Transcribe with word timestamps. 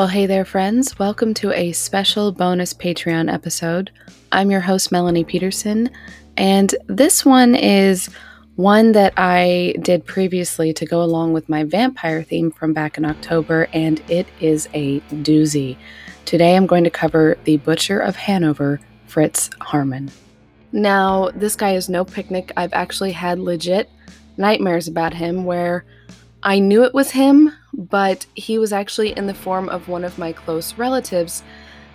Well, 0.00 0.08
hey 0.08 0.24
there, 0.24 0.46
friends. 0.46 0.98
Welcome 0.98 1.34
to 1.34 1.52
a 1.52 1.72
special 1.72 2.32
bonus 2.32 2.72
Patreon 2.72 3.30
episode. 3.30 3.90
I'm 4.32 4.50
your 4.50 4.62
host, 4.62 4.90
Melanie 4.90 5.24
Peterson, 5.24 5.90
and 6.38 6.74
this 6.86 7.22
one 7.22 7.54
is 7.54 8.08
one 8.56 8.92
that 8.92 9.12
I 9.18 9.74
did 9.82 10.06
previously 10.06 10.72
to 10.72 10.86
go 10.86 11.02
along 11.02 11.34
with 11.34 11.50
my 11.50 11.64
vampire 11.64 12.22
theme 12.22 12.50
from 12.50 12.72
back 12.72 12.96
in 12.96 13.04
October, 13.04 13.68
and 13.74 14.00
it 14.08 14.26
is 14.40 14.70
a 14.72 15.00
doozy. 15.20 15.76
Today 16.24 16.56
I'm 16.56 16.66
going 16.66 16.84
to 16.84 16.90
cover 16.90 17.36
The 17.44 17.58
Butcher 17.58 18.00
of 18.00 18.16
Hanover, 18.16 18.80
Fritz 19.06 19.50
Haarmann. 19.60 20.10
Now, 20.72 21.28
this 21.34 21.56
guy 21.56 21.74
is 21.74 21.90
no 21.90 22.06
picnic. 22.06 22.52
I've 22.56 22.72
actually 22.72 23.12
had 23.12 23.38
legit 23.38 23.90
nightmares 24.38 24.88
about 24.88 25.12
him 25.12 25.44
where 25.44 25.84
I 26.42 26.58
knew 26.58 26.84
it 26.84 26.94
was 26.94 27.10
him, 27.10 27.52
but 27.74 28.26
he 28.34 28.58
was 28.58 28.72
actually 28.72 29.16
in 29.16 29.26
the 29.26 29.34
form 29.34 29.68
of 29.68 29.88
one 29.88 30.04
of 30.04 30.18
my 30.18 30.32
close 30.32 30.74
relatives. 30.74 31.42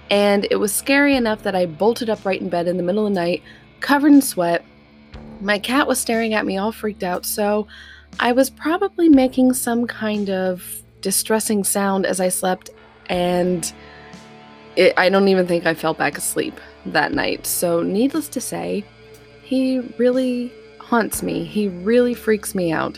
And 0.10 0.48
it 0.52 0.58
was 0.58 0.74
scary 0.74 1.16
enough 1.16 1.44
that 1.44 1.56
I 1.56 1.66
bolted 1.66 2.10
upright 2.10 2.42
in 2.42 2.50
bed 2.50 2.68
in 2.68 2.78
the 2.78 2.84
middle 2.84 3.08
of 3.08 3.14
the 3.14 3.20
night, 3.20 3.42
covered 3.80 4.12
in 4.12 4.22
sweat. 4.22 4.64
My 5.42 5.58
cat 5.58 5.88
was 5.88 6.00
staring 6.00 6.34
at 6.34 6.46
me 6.46 6.58
all 6.58 6.72
freaked 6.72 7.04
out, 7.04 7.26
so 7.26 7.68
I 8.20 8.32
was 8.32 8.50
probably 8.50 9.10
making 9.10 9.54
some 9.54 9.88
kind 9.88 10.30
of 10.30 10.64
distressing 11.02 11.64
sound 11.64 12.06
as 12.06 12.20
I 12.20 12.30
slept, 12.30 12.70
and 13.08 13.72
it, 14.76 14.94
I 14.98 15.10
don't 15.10 15.28
even 15.28 15.48
think 15.48 15.66
I 15.66 15.74
fell 15.74 15.94
back 15.94 16.18
asleep 16.18 16.60
that 16.86 17.14
night. 17.14 17.46
So, 17.46 17.82
needless 17.82 18.28
to 18.30 18.42
say, 18.42 18.86
he 19.44 19.80
really 19.98 20.54
haunts 20.80 21.22
me. 21.22 21.44
He 21.44 21.68
really 21.68 22.14
freaks 22.14 22.56
me 22.56 22.72
out. 22.72 22.98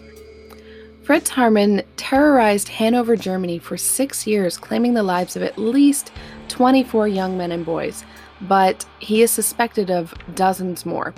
Fritz 1.07 1.29
Haarmann 1.29 1.85
terrorized 1.95 2.67
Hanover, 2.67 3.15
Germany 3.15 3.59
for 3.59 3.77
six 3.77 4.27
years, 4.27 4.57
claiming 4.57 4.93
the 4.93 5.03
lives 5.03 5.37
of 5.37 5.41
at 5.41 5.57
least 5.57 6.11
24 6.49 7.07
young 7.07 7.37
men 7.37 7.53
and 7.53 7.65
boys, 7.65 8.03
but 8.41 8.85
he 8.99 9.21
is 9.21 9.31
suspected 9.31 9.89
of 9.89 10.13
dozens 10.35 10.85
more. 10.85 11.13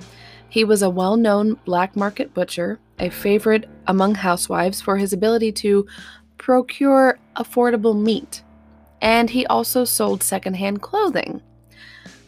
He 0.48 0.62
was 0.62 0.82
a 0.82 0.88
well 0.88 1.16
known 1.16 1.54
black 1.64 1.96
market 1.96 2.32
butcher, 2.32 2.78
a 3.00 3.10
favorite 3.10 3.68
among 3.88 4.14
housewives 4.14 4.80
for 4.80 4.96
his 4.96 5.12
ability 5.12 5.50
to 5.54 5.88
procure 6.38 7.18
affordable 7.34 8.00
meat, 8.00 8.44
and 9.02 9.30
he 9.30 9.44
also 9.46 9.84
sold 9.84 10.22
secondhand 10.22 10.82
clothing. 10.82 11.42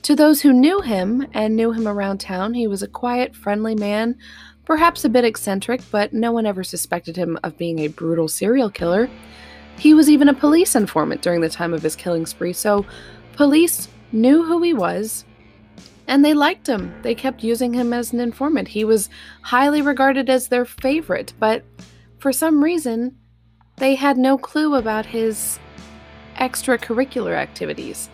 To 0.02 0.16
those 0.16 0.42
who 0.42 0.52
knew 0.52 0.80
him 0.80 1.28
and 1.32 1.54
knew 1.54 1.70
him 1.70 1.86
around 1.86 2.18
town, 2.18 2.54
he 2.54 2.66
was 2.66 2.82
a 2.82 2.88
quiet, 2.88 3.36
friendly 3.36 3.76
man 3.76 4.16
Perhaps 4.64 5.04
a 5.04 5.08
bit 5.08 5.24
eccentric, 5.24 5.80
but 5.90 6.12
no 6.12 6.32
one 6.32 6.46
ever 6.46 6.62
suspected 6.62 7.16
him 7.16 7.38
of 7.42 7.58
being 7.58 7.80
a 7.80 7.88
brutal 7.88 8.28
serial 8.28 8.70
killer. 8.70 9.10
He 9.78 9.94
was 9.94 10.08
even 10.08 10.28
a 10.28 10.34
police 10.34 10.76
informant 10.76 11.22
during 11.22 11.40
the 11.40 11.48
time 11.48 11.74
of 11.74 11.82
his 11.82 11.96
killing 11.96 12.26
spree, 12.26 12.52
so 12.52 12.86
police 13.34 13.88
knew 14.12 14.44
who 14.44 14.62
he 14.62 14.74
was 14.74 15.24
and 16.06 16.24
they 16.24 16.34
liked 16.34 16.66
him. 16.66 16.94
They 17.02 17.14
kept 17.14 17.42
using 17.42 17.72
him 17.72 17.92
as 17.92 18.12
an 18.12 18.20
informant. 18.20 18.68
He 18.68 18.84
was 18.84 19.08
highly 19.42 19.82
regarded 19.82 20.28
as 20.28 20.48
their 20.48 20.64
favorite, 20.64 21.32
but 21.38 21.64
for 22.18 22.32
some 22.32 22.62
reason, 22.62 23.16
they 23.76 23.94
had 23.94 24.18
no 24.18 24.36
clue 24.36 24.74
about 24.74 25.06
his 25.06 25.58
extracurricular 26.36 27.34
activities. 27.34 28.10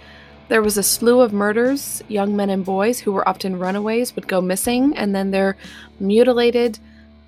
There 0.49 0.63
was 0.63 0.79
a 0.79 0.83
slew 0.83 1.21
of 1.21 1.33
murders. 1.33 2.03
Young 2.09 2.35
men 2.35 2.49
and 2.49 2.65
boys 2.65 3.01
who 3.01 3.13
were 3.13 3.29
often 3.29 3.59
runaways 3.59 4.15
would 4.17 4.27
go 4.27 4.41
missing, 4.41 4.97
and 4.97 5.15
then 5.15 5.31
their 5.31 5.57
mutilated, 6.01 6.79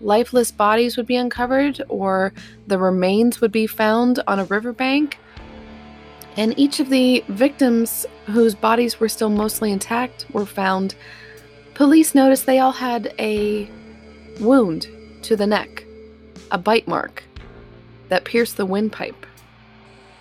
lifeless 0.01 0.51
bodies 0.51 0.97
would 0.97 1.07
be 1.07 1.17
uncovered, 1.17 1.83
or 1.89 2.33
the 2.67 2.79
remains 2.79 3.43
would 3.43 3.53
be 3.53 3.67
found 3.67 4.23
on 4.27 4.39
a 4.39 4.45
riverbank. 4.45 5.19
And 6.37 6.59
each 6.59 6.81
of 6.81 6.89
the 6.89 7.23
victims 7.29 8.07
whose 8.27 8.55
bodies 8.55 8.99
were 8.99 9.09
still 9.09 9.29
mostly 9.29 9.71
intact 9.71 10.25
were 10.33 10.47
found. 10.47 10.95
Police 11.75 12.15
noticed 12.15 12.47
they 12.47 12.59
all 12.59 12.73
had 12.73 13.13
a 13.19 13.69
wound 14.41 14.89
to 15.23 15.37
the 15.37 15.47
neck, 15.47 15.85
a 16.51 16.57
bite 16.57 16.89
mark 16.89 17.25
that 18.09 18.25
pierced 18.25 18.57
the 18.57 18.65
windpipe. 18.65 19.27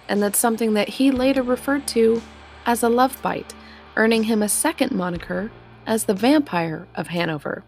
And 0.09 0.21
that's 0.21 0.39
something 0.39 0.73
that 0.73 0.89
he 0.89 1.11
later 1.11 1.43
referred 1.43 1.87
to 1.89 2.21
as 2.69 2.84
a 2.84 2.88
love 2.88 3.19
bite, 3.24 3.56
earning 3.96 4.22
him 4.22 4.44
a 4.44 4.47
second 4.47 4.91
moniker 4.91 5.52
as 5.88 6.06
the 6.06 6.13
Vampire 6.13 6.88
of 6.94 7.07
Hanover. 7.07 7.63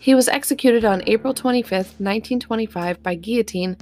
He 0.00 0.12
was 0.12 0.26
executed 0.26 0.84
on 0.84 1.04
April 1.06 1.32
25, 1.32 1.70
1925, 1.70 3.00
by 3.00 3.14
guillotine, 3.14 3.76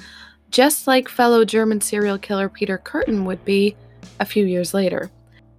just 0.50 0.86
like 0.86 1.08
fellow 1.08 1.46
German 1.46 1.80
serial 1.80 2.18
killer 2.18 2.50
Peter 2.50 2.76
Kürten 2.76 3.24
would 3.24 3.42
be 3.46 3.74
a 4.20 4.26
few 4.26 4.44
years 4.44 4.74
later. 4.74 5.10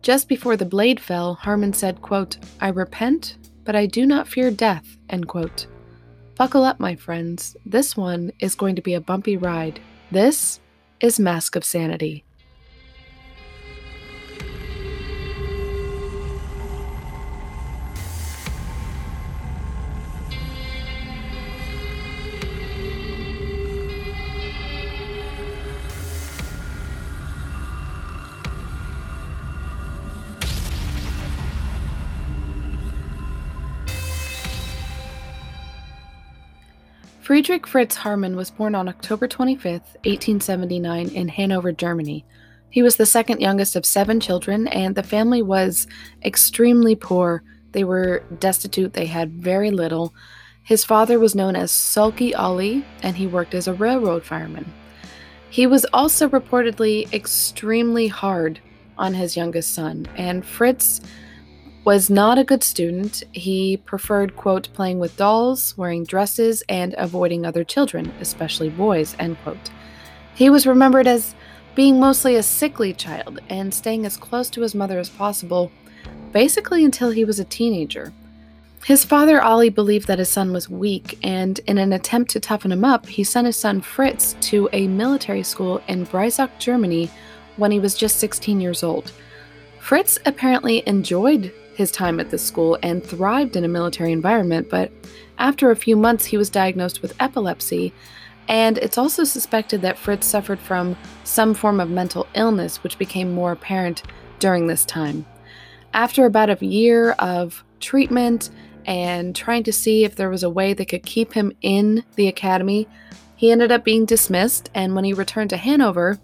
Just 0.03 0.29
before 0.29 0.55
the 0.55 0.63
blade 0.63 0.99
fell, 0.99 1.39
Haarmann 1.41 1.73
said, 1.73 2.03
quote, 2.03 2.37
I 2.61 2.67
repent, 2.67 3.37
but 3.63 3.75
I 3.75 3.87
do 3.87 4.05
not 4.05 4.27
fear 4.27 4.51
death, 4.51 4.99
end 5.09 5.27
quote. 5.27 5.65
Buckle 6.35 6.63
up, 6.63 6.79
my 6.79 6.95
friends. 6.95 7.57
This 7.65 7.97
one 7.97 8.31
is 8.39 8.53
going 8.53 8.75
to 8.75 8.81
be 8.83 8.93
a 8.93 9.01
bumpy 9.01 9.37
ride. 9.37 9.79
This 10.11 10.59
is 10.99 11.19
Mask 11.19 11.55
of 11.55 11.65
Sanity. 11.65 12.25
Friedrich 37.23 37.65
Fritz 37.65 37.95
Haarmann 37.99 38.35
was 38.35 38.51
born 38.51 38.75
on 38.75 38.89
October 38.89 39.29
25, 39.29 39.71
1879, 39.71 41.07
in 41.07 41.29
Hanover, 41.29 41.71
Germany. 41.71 42.25
He 42.69 42.83
was 42.83 42.97
the 42.97 43.05
second 43.05 43.39
youngest 43.39 43.77
of 43.77 43.85
seven 43.85 44.19
children, 44.19 44.67
and 44.67 44.93
the 44.93 45.03
family 45.03 45.41
was 45.41 45.87
extremely 46.25 46.97
poor. 46.97 47.41
They 47.71 47.85
were 47.85 48.23
destitute, 48.41 48.91
they 48.91 49.05
had 49.05 49.41
very 49.41 49.71
little. 49.71 50.13
His 50.63 50.83
father 50.83 51.17
was 51.17 51.33
known 51.33 51.55
as 51.55 51.71
Sulky 51.71 52.35
Ollie, 52.35 52.83
and 53.01 53.15
he 53.15 53.25
worked 53.25 53.53
as 53.53 53.69
a 53.69 53.73
railroad 53.73 54.25
fireman. 54.25 54.73
He 55.49 55.65
was 55.65 55.85
also 55.93 56.27
reportedly 56.27 57.11
extremely 57.13 58.09
hard 58.09 58.59
on 58.97 59.13
his 59.13 59.37
youngest 59.37 59.73
son, 59.73 60.09
and 60.17 60.45
Fritz 60.45 60.99
was 61.85 62.09
not 62.09 62.37
a 62.37 62.43
good 62.43 62.63
student. 62.63 63.23
He 63.33 63.77
preferred, 63.77 64.35
quote, 64.35 64.69
playing 64.73 64.99
with 64.99 65.17
dolls, 65.17 65.77
wearing 65.77 66.05
dresses, 66.05 66.63
and 66.69 66.95
avoiding 66.97 67.45
other 67.45 67.63
children, 67.63 68.13
especially 68.21 68.69
boys, 68.69 69.15
end 69.19 69.37
quote. 69.43 69.69
He 70.33 70.49
was 70.49 70.65
remembered 70.65 71.07
as 71.07 71.35
being 71.75 71.99
mostly 71.99 72.35
a 72.35 72.43
sickly 72.43 72.93
child 72.93 73.39
and 73.49 73.73
staying 73.73 74.05
as 74.05 74.15
close 74.15 74.49
to 74.51 74.61
his 74.61 74.73
mother 74.73 74.97
as 74.97 75.09
possible, 75.09 75.71
basically 76.31 76.85
until 76.85 77.11
he 77.11 77.25
was 77.25 77.39
a 77.39 77.45
teenager. 77.45 78.13
His 78.85 79.05
father, 79.05 79.41
Ollie, 79.41 79.69
believed 79.69 80.07
that 80.07 80.19
his 80.19 80.29
son 80.29 80.51
was 80.51 80.69
weak, 80.69 81.17
and 81.23 81.59
in 81.67 81.77
an 81.77 81.93
attempt 81.93 82.31
to 82.31 82.39
toughen 82.39 82.71
him 82.71 82.83
up, 82.83 83.05
he 83.05 83.23
sent 83.23 83.47
his 83.47 83.55
son 83.55 83.81
Fritz 83.81 84.35
to 84.41 84.69
a 84.73 84.87
military 84.87 85.43
school 85.43 85.81
in 85.87 86.05
Breisach, 86.05 86.51
Germany, 86.59 87.09
when 87.55 87.71
he 87.71 87.79
was 87.79 87.95
just 87.95 88.17
16 88.19 88.59
years 88.59 88.83
old. 88.83 89.11
Fritz 89.79 90.19
apparently 90.25 90.83
enjoyed 90.87 91.53
his 91.75 91.91
time 91.91 92.19
at 92.19 92.29
the 92.29 92.37
school 92.37 92.77
and 92.83 93.03
thrived 93.03 93.55
in 93.55 93.63
a 93.63 93.67
military 93.67 94.11
environment, 94.11 94.69
but 94.69 94.91
after 95.37 95.71
a 95.71 95.75
few 95.75 95.95
months, 95.95 96.25
he 96.25 96.37
was 96.37 96.49
diagnosed 96.49 97.01
with 97.01 97.15
epilepsy 97.19 97.93
And 98.47 98.77
it's 98.77 98.97
also 98.97 99.23
suspected 99.23 99.81
that 99.81 99.97
Fritz 99.97 100.27
suffered 100.27 100.59
from 100.59 100.97
some 101.23 101.53
form 101.53 101.79
of 101.79 101.89
mental 101.89 102.27
illness, 102.35 102.83
which 102.83 102.97
became 102.97 103.31
more 103.31 103.53
apparent 103.53 104.03
during 104.39 104.67
this 104.67 104.85
time. 104.85 105.25
After 105.93 106.25
about 106.25 106.49
a 106.49 106.65
year 106.65 107.11
of 107.11 107.63
treatment 107.79 108.49
and 108.85 109.35
trying 109.35 109.63
to 109.63 109.73
see 109.73 110.03
if 110.03 110.15
there 110.15 110.29
was 110.29 110.43
a 110.43 110.49
way 110.49 110.73
they 110.73 110.85
could 110.85 111.05
keep 111.05 111.33
him 111.33 111.53
in 111.61 112.03
the 112.15 112.27
academy, 112.27 112.87
he 113.35 113.51
ended 113.51 113.71
up 113.71 113.85
being 113.85 114.05
dismissed. 114.05 114.69
And 114.73 114.95
when 114.95 115.05
he 115.05 115.13
returned 115.13 115.51
to 115.51 115.57
Hanover, 115.57 116.19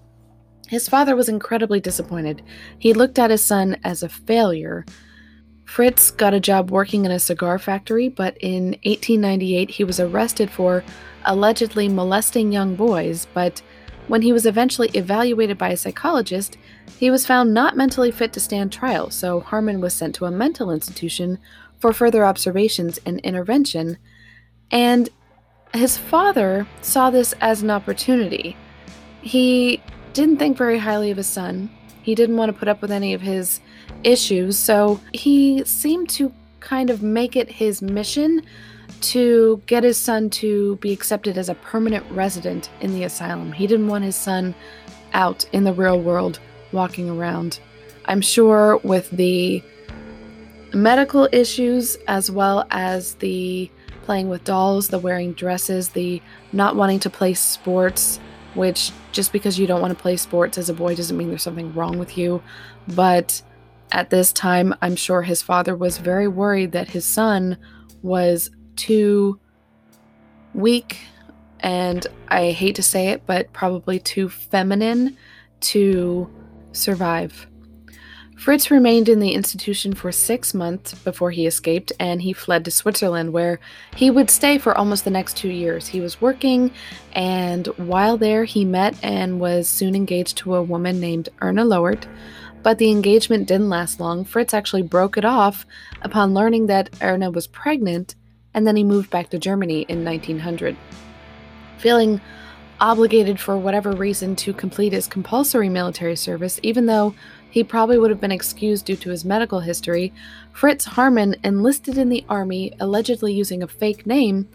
his 0.67 0.89
father 0.89 1.15
was 1.15 1.29
incredibly 1.29 1.79
disappointed. 1.79 2.41
He 2.77 2.93
looked 2.93 3.17
at 3.17 3.31
his 3.31 3.43
son 3.43 3.77
as 3.83 4.03
a 4.03 4.09
failure. 4.09 4.85
Fritz 5.69 6.09
got 6.09 6.33
a 6.33 6.39
job 6.39 6.71
working 6.71 7.05
in 7.05 7.11
a 7.11 7.19
cigar 7.19 7.59
factory, 7.59 8.09
but 8.09 8.35
in 8.39 8.71
1898 8.83 9.69
he 9.69 9.83
was 9.83 9.99
arrested 9.99 10.49
for 10.49 10.83
allegedly 11.25 11.87
molesting 11.87 12.51
young 12.51 12.75
boys. 12.75 13.27
But 13.35 13.61
when 14.07 14.23
he 14.23 14.33
was 14.33 14.47
eventually 14.47 14.89
evaluated 14.95 15.59
by 15.59 15.69
a 15.69 15.77
psychologist, 15.77 16.57
he 16.97 17.11
was 17.11 17.27
found 17.27 17.53
not 17.53 17.77
mentally 17.77 18.09
fit 18.09 18.33
to 18.33 18.39
stand 18.39 18.71
trial, 18.71 19.11
so 19.11 19.41
Haarmann 19.41 19.79
was 19.79 19.93
sent 19.93 20.15
to 20.15 20.25
a 20.25 20.31
mental 20.31 20.71
institution 20.71 21.37
for 21.77 21.93
further 21.93 22.25
observations 22.25 22.99
and 23.05 23.19
intervention. 23.19 23.99
And 24.71 25.07
his 25.75 25.97
father 25.97 26.67
saw 26.81 27.11
this 27.11 27.35
as 27.39 27.61
an 27.61 27.69
opportunity. 27.69 28.57
He 29.21 29.83
didn't 30.13 30.37
think 30.37 30.57
very 30.57 30.79
highly 30.79 31.11
of 31.11 31.17
his 31.17 31.27
son. 31.27 31.69
He 32.01 32.15
didn't 32.15 32.37
want 32.37 32.51
to 32.51 32.57
put 32.57 32.67
up 32.67 32.81
with 32.81 32.91
any 32.91 33.13
of 33.13 33.21
his 33.21 33.61
issues, 34.03 34.57
so 34.57 34.99
he 35.13 35.63
seemed 35.65 36.09
to 36.11 36.31
kind 36.59 36.89
of 36.89 37.01
make 37.01 37.35
it 37.35 37.49
his 37.49 37.81
mission 37.81 38.41
to 39.01 39.61
get 39.65 39.83
his 39.83 39.97
son 39.97 40.29
to 40.29 40.75
be 40.77 40.91
accepted 40.91 41.37
as 41.37 41.49
a 41.49 41.55
permanent 41.55 42.05
resident 42.11 42.69
in 42.81 42.93
the 42.93 43.03
asylum. 43.03 43.51
He 43.51 43.67
didn't 43.67 43.87
want 43.87 44.03
his 44.03 44.15
son 44.15 44.53
out 45.13 45.45
in 45.53 45.63
the 45.63 45.73
real 45.73 45.99
world 45.99 46.39
walking 46.71 47.09
around. 47.09 47.59
I'm 48.05 48.21
sure 48.21 48.77
with 48.83 49.09
the 49.11 49.63
medical 50.73 51.27
issues 51.31 51.97
as 52.07 52.29
well 52.29 52.65
as 52.69 53.15
the 53.15 53.69
playing 54.03 54.29
with 54.29 54.43
dolls, 54.43 54.87
the 54.89 54.99
wearing 54.99 55.33
dresses, 55.33 55.89
the 55.89 56.21
not 56.51 56.75
wanting 56.75 56.99
to 56.99 57.09
play 57.09 57.33
sports, 57.33 58.19
which 58.55 58.91
just 59.11 59.31
because 59.31 59.59
you 59.59 59.67
don't 59.67 59.81
want 59.81 59.95
to 59.95 60.01
play 60.01 60.17
sports 60.17 60.57
as 60.57 60.69
a 60.69 60.73
boy 60.73 60.95
doesn't 60.95 61.15
mean 61.15 61.29
there's 61.29 61.43
something 61.43 61.73
wrong 61.73 61.99
with 61.99 62.17
you. 62.17 62.41
But 62.87 63.41
at 63.91 64.09
this 64.09 64.31
time, 64.31 64.73
I'm 64.81 64.95
sure 64.95 65.21
his 65.21 65.41
father 65.41 65.75
was 65.75 65.97
very 65.97 66.27
worried 66.27 66.71
that 66.73 66.89
his 66.89 67.05
son 67.05 67.57
was 68.01 68.49
too 68.75 69.39
weak 70.53 70.99
and 71.59 72.07
I 72.29 72.51
hate 72.51 72.75
to 72.75 72.83
say 72.83 73.09
it, 73.09 73.23
but 73.25 73.51
probably 73.53 73.99
too 73.99 74.29
feminine 74.29 75.17
to 75.61 76.29
survive. 76.71 77.47
Fritz 78.37 78.71
remained 78.71 79.09
in 79.09 79.19
the 79.19 79.33
institution 79.33 79.93
for 79.93 80.13
six 80.13 80.53
months 80.53 80.93
before 80.93 81.29
he 81.29 81.45
escaped, 81.45 81.91
and 81.99 82.21
he 82.21 82.31
fled 82.31 82.63
to 82.63 82.71
Switzerland, 82.71 83.33
where 83.33 83.59
he 83.97 84.09
would 84.09 84.29
stay 84.29 84.57
for 84.57 84.77
almost 84.77 85.03
the 85.03 85.09
next 85.09 85.35
two 85.35 85.49
years. 85.49 85.87
He 85.87 85.99
was 85.99 86.21
working, 86.21 86.71
and 87.11 87.67
while 87.75 88.15
there, 88.15 88.45
he 88.45 88.63
met 88.63 88.97
and 89.03 89.41
was 89.41 89.67
soon 89.67 89.93
engaged 89.93 90.37
to 90.37 90.55
a 90.55 90.63
woman 90.63 91.01
named 91.01 91.27
Erna 91.41 91.65
Lowert. 91.65 92.05
But 92.61 92.77
the 92.77 92.91
engagement 92.91 93.47
didn't 93.47 93.69
last 93.69 93.99
long. 93.99 94.25
Fritz 94.25 94.53
actually 94.53 94.81
broke 94.81 95.17
it 95.17 95.25
off 95.25 95.65
upon 96.01 96.33
learning 96.33 96.67
that 96.67 96.89
Erna 97.01 97.31
was 97.31 97.47
pregnant, 97.47 98.15
and 98.53 98.67
then 98.67 98.75
he 98.75 98.83
moved 98.83 99.09
back 99.09 99.29
to 99.29 99.39
Germany 99.39 99.85
in 99.87 100.03
1900. 100.03 100.75
Feeling 101.77 102.19
obligated 102.81 103.39
for 103.39 103.57
whatever 103.57 103.91
reason 103.91 104.35
to 104.37 104.53
complete 104.53 104.93
his 104.93 105.07
compulsory 105.07 105.69
military 105.69 106.15
service, 106.15 106.59
even 106.63 106.85
though 106.85 107.13
he 107.49 107.63
probably 107.63 107.97
would 107.97 108.09
have 108.09 108.21
been 108.21 108.31
excused 108.31 108.85
due 108.85 108.95
to 108.95 109.09
his 109.09 109.25
medical 109.25 109.59
history, 109.59 110.13
Fritz 110.53 110.85
Haarmann 110.85 111.35
enlisted 111.43 111.97
in 111.97 112.09
the 112.09 112.23
army, 112.29 112.73
allegedly 112.79 113.33
using 113.33 113.63
a 113.63 113.67
fake 113.67 114.05
name, 114.05 114.47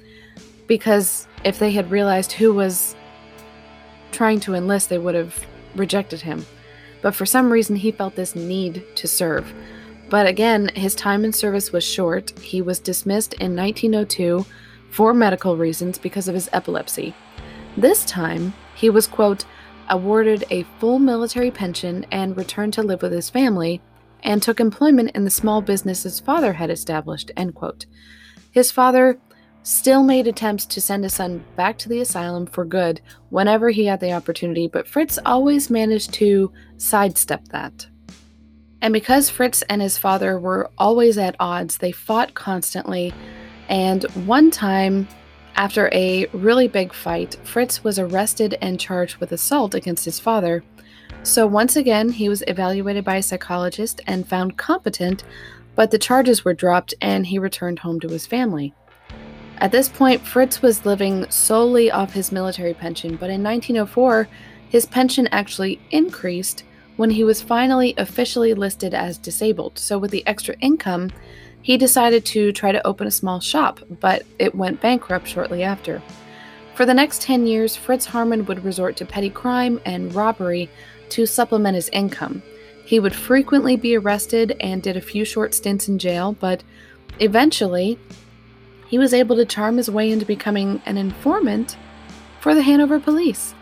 because 0.67 1.27
if 1.45 1.59
they 1.59 1.73
had 1.73 1.91
realized 1.91 2.33
who 2.33 2.53
was 2.53 2.95
trying 4.13 4.41
to 4.41 4.55
enlist, 4.55 4.89
they 4.89 4.99
would 4.99 5.15
have 5.15 5.45
rejected 5.75 6.21
him. 6.21 6.47
But 7.05 7.15
for 7.15 7.27
some 7.27 7.53
reason, 7.53 7.77
he 7.77 7.93
felt 7.93 8.15
this 8.15 8.35
need 8.35 8.83
to 8.95 9.07
serve. 9.07 9.53
But 10.09 10.27
again, 10.27 10.71
his 10.75 10.95
time 10.95 11.23
in 11.23 11.35
service 11.35 11.71
was 11.71 11.85
short. 11.85 12.31
He 12.39 12.63
was 12.63 12.79
dismissed 12.79 13.35
in 13.35 13.55
1902 13.55 14.47
for 14.89 15.13
medical 15.13 15.59
reasons 15.59 15.99
because 15.99 16.29
of 16.29 16.35
his 16.35 16.49
epilepsy. 16.51 17.13
This 17.77 18.07
time, 18.07 18.55
he 18.75 18.89
was, 18.89 19.07
quote, 19.07 19.45
awarded 19.91 20.45
a 20.49 20.63
full 20.81 20.99
military 20.99 21.51
pension 21.51 22.07
and 22.11 22.39
returned 22.39 22.73
to 22.73 22.83
live 22.83 23.03
with 23.03 23.13
his 23.13 23.29
family 23.29 23.83
and 24.23 24.43
took 24.43 24.59
employment 24.59 25.11
in 25.15 25.25
the 25.25 25.31
small 25.31 25.61
business 25.61 26.05
his 26.05 26.21
father 26.21 26.55
had 26.55 26.71
established, 26.71 27.31
end 27.37 27.55
quote. 27.55 27.85
His 28.51 28.73
father 28.73 29.19
still 29.65 30.03
made 30.03 30.29
attempts 30.29 30.67
to 30.67 30.81
send 30.81 31.03
his 31.03 31.15
son 31.15 31.43
back 31.57 31.79
to 31.79 31.89
the 31.89 32.01
asylum 32.01 32.47
for 32.47 32.65
good 32.65 33.01
whenever 33.31 33.71
he 33.71 33.87
had 33.87 33.99
the 33.99 34.13
opportunity, 34.13 34.69
but 34.69 34.87
Fritz 34.87 35.19
always 35.25 35.71
managed 35.71 36.13
to 36.13 36.53
sidestep 36.77 37.49
that. 37.49 37.87
And 38.83 38.93
because 38.93 39.31
Fritz 39.31 39.63
and 39.63 39.81
his 39.81 39.97
father 39.97 40.39
were 40.39 40.71
always 40.77 41.17
at 41.17 41.35
odds, 41.41 41.79
they 41.79 41.93
fought 41.93 42.35
constantly. 42.35 43.15
And 43.71 44.05
one 44.27 44.51
time, 44.51 45.09
after 45.57 45.89
a 45.95 46.27
really 46.35 46.69
big 46.69 46.93
fight, 46.93 47.39
Fritz 47.45 47.83
was 47.83 47.99
arrested 47.99 48.59
and 48.61 48.79
charged 48.79 49.17
with 49.17 49.33
assault 49.33 49.75
against 49.75 50.05
his 50.05 50.21
father. 50.21 50.63
So, 51.23 51.47
once 51.47 51.75
again, 51.77 52.11
he 52.11 52.29
was 52.29 52.45
evaluated 52.47 53.05
by 53.05 53.17
a 53.17 53.23
psychologist 53.23 54.03
and 54.07 54.29
found 54.29 54.59
competent, 54.59 55.25
but 55.75 55.91
the 55.91 55.99
charges 55.99 56.45
were 56.45 56.53
dropped 56.53 56.93
and 57.01 57.27
he 57.27 57.39
returned 57.39 57.79
home 57.79 57.99
to 58.01 58.09
his 58.09 58.27
family. 58.27 58.75
At 59.59 59.73
this 59.73 59.89
point, 59.89 60.21
Fritz 60.21 60.61
was 60.61 60.85
living 60.85 61.31
solely 61.31 61.91
off 61.91 62.13
his 62.13 62.33
military 62.33 62.75
pension, 62.75 63.17
but 63.17 63.31
in 63.31 63.43
1904, 63.43 64.29
his 64.69 64.87
pension 64.87 65.29
actually 65.31 65.81
increased 65.91 66.65
when 66.97 67.11
he 67.11 67.25
was 67.25 67.41
finally 67.41 67.95
officially 67.97 68.55
listed 68.55 68.95
as 68.95 69.19
disabled. 69.19 69.79
So, 69.79 69.99
with 69.99 70.11
the 70.11 70.27
extra 70.27 70.57
income, 70.61 71.11
he 71.63 71.77
decided 71.77 72.25
to 72.27 72.53
try 72.53 72.73
to 72.73 72.87
open 72.87 73.07
a 73.07 73.13
small 73.13 73.41
shop, 73.41 73.81
but 74.01 74.25
it 74.39 74.55
went 74.55 74.81
bankrupt 74.81 75.27
shortly 75.27 75.63
after. 75.63 76.03
For 76.75 76.85
the 76.85 76.95
next 76.95 77.23
10 77.23 77.47
years, 77.47 77.77
Fritz 77.77 78.09
Haarmann 78.09 78.47
would 78.47 78.65
resort 78.65 78.97
to 78.97 79.07
petty 79.07 79.31
crime 79.31 79.81
and 79.87 80.15
robbery 80.15 80.69
to 81.11 81.25
supplement 81.25 81.77
his 81.77 81.89
income. 81.91 82.43
He 82.85 83.01
would 83.01 83.15
frequently 83.15 83.77
be 83.77 83.97
arrested 83.97 84.57
and 84.61 84.83
did 84.83 84.97
a 84.97 85.01
few 85.01 85.25
short 85.25 85.55
stints 85.55 85.89
in 85.89 85.99
jail, 85.99 86.33
but 86.33 86.63
eventually, 87.21 87.99
he 88.89 88.99
was 88.99 89.15
able 89.15 89.37
to 89.37 89.45
charm 89.45 89.77
his 89.77 89.91
way 89.91 90.11
into 90.11 90.27
becoming 90.27 90.81
an 90.87 90.97
informant 90.97 91.77
for 92.41 92.55
the 92.55 92.63
Hanover 92.63 93.01
police. 93.01 93.55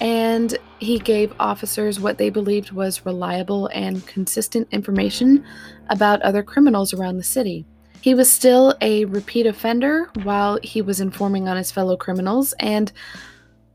And 0.00 0.56
he 0.78 0.98
gave 0.98 1.34
officers 1.38 2.00
what 2.00 2.16
they 2.16 2.30
believed 2.30 2.72
was 2.72 3.04
reliable 3.04 3.66
and 3.74 4.06
consistent 4.06 4.68
information 4.70 5.44
about 5.88 6.22
other 6.22 6.42
criminals 6.42 6.94
around 6.94 7.18
the 7.18 7.22
city. 7.22 7.66
He 8.00 8.14
was 8.14 8.30
still 8.30 8.74
a 8.80 9.04
repeat 9.04 9.46
offender 9.46 10.10
while 10.22 10.58
he 10.62 10.80
was 10.80 11.00
informing 11.00 11.48
on 11.48 11.58
his 11.58 11.70
fellow 11.70 11.98
criminals, 11.98 12.54
and 12.58 12.90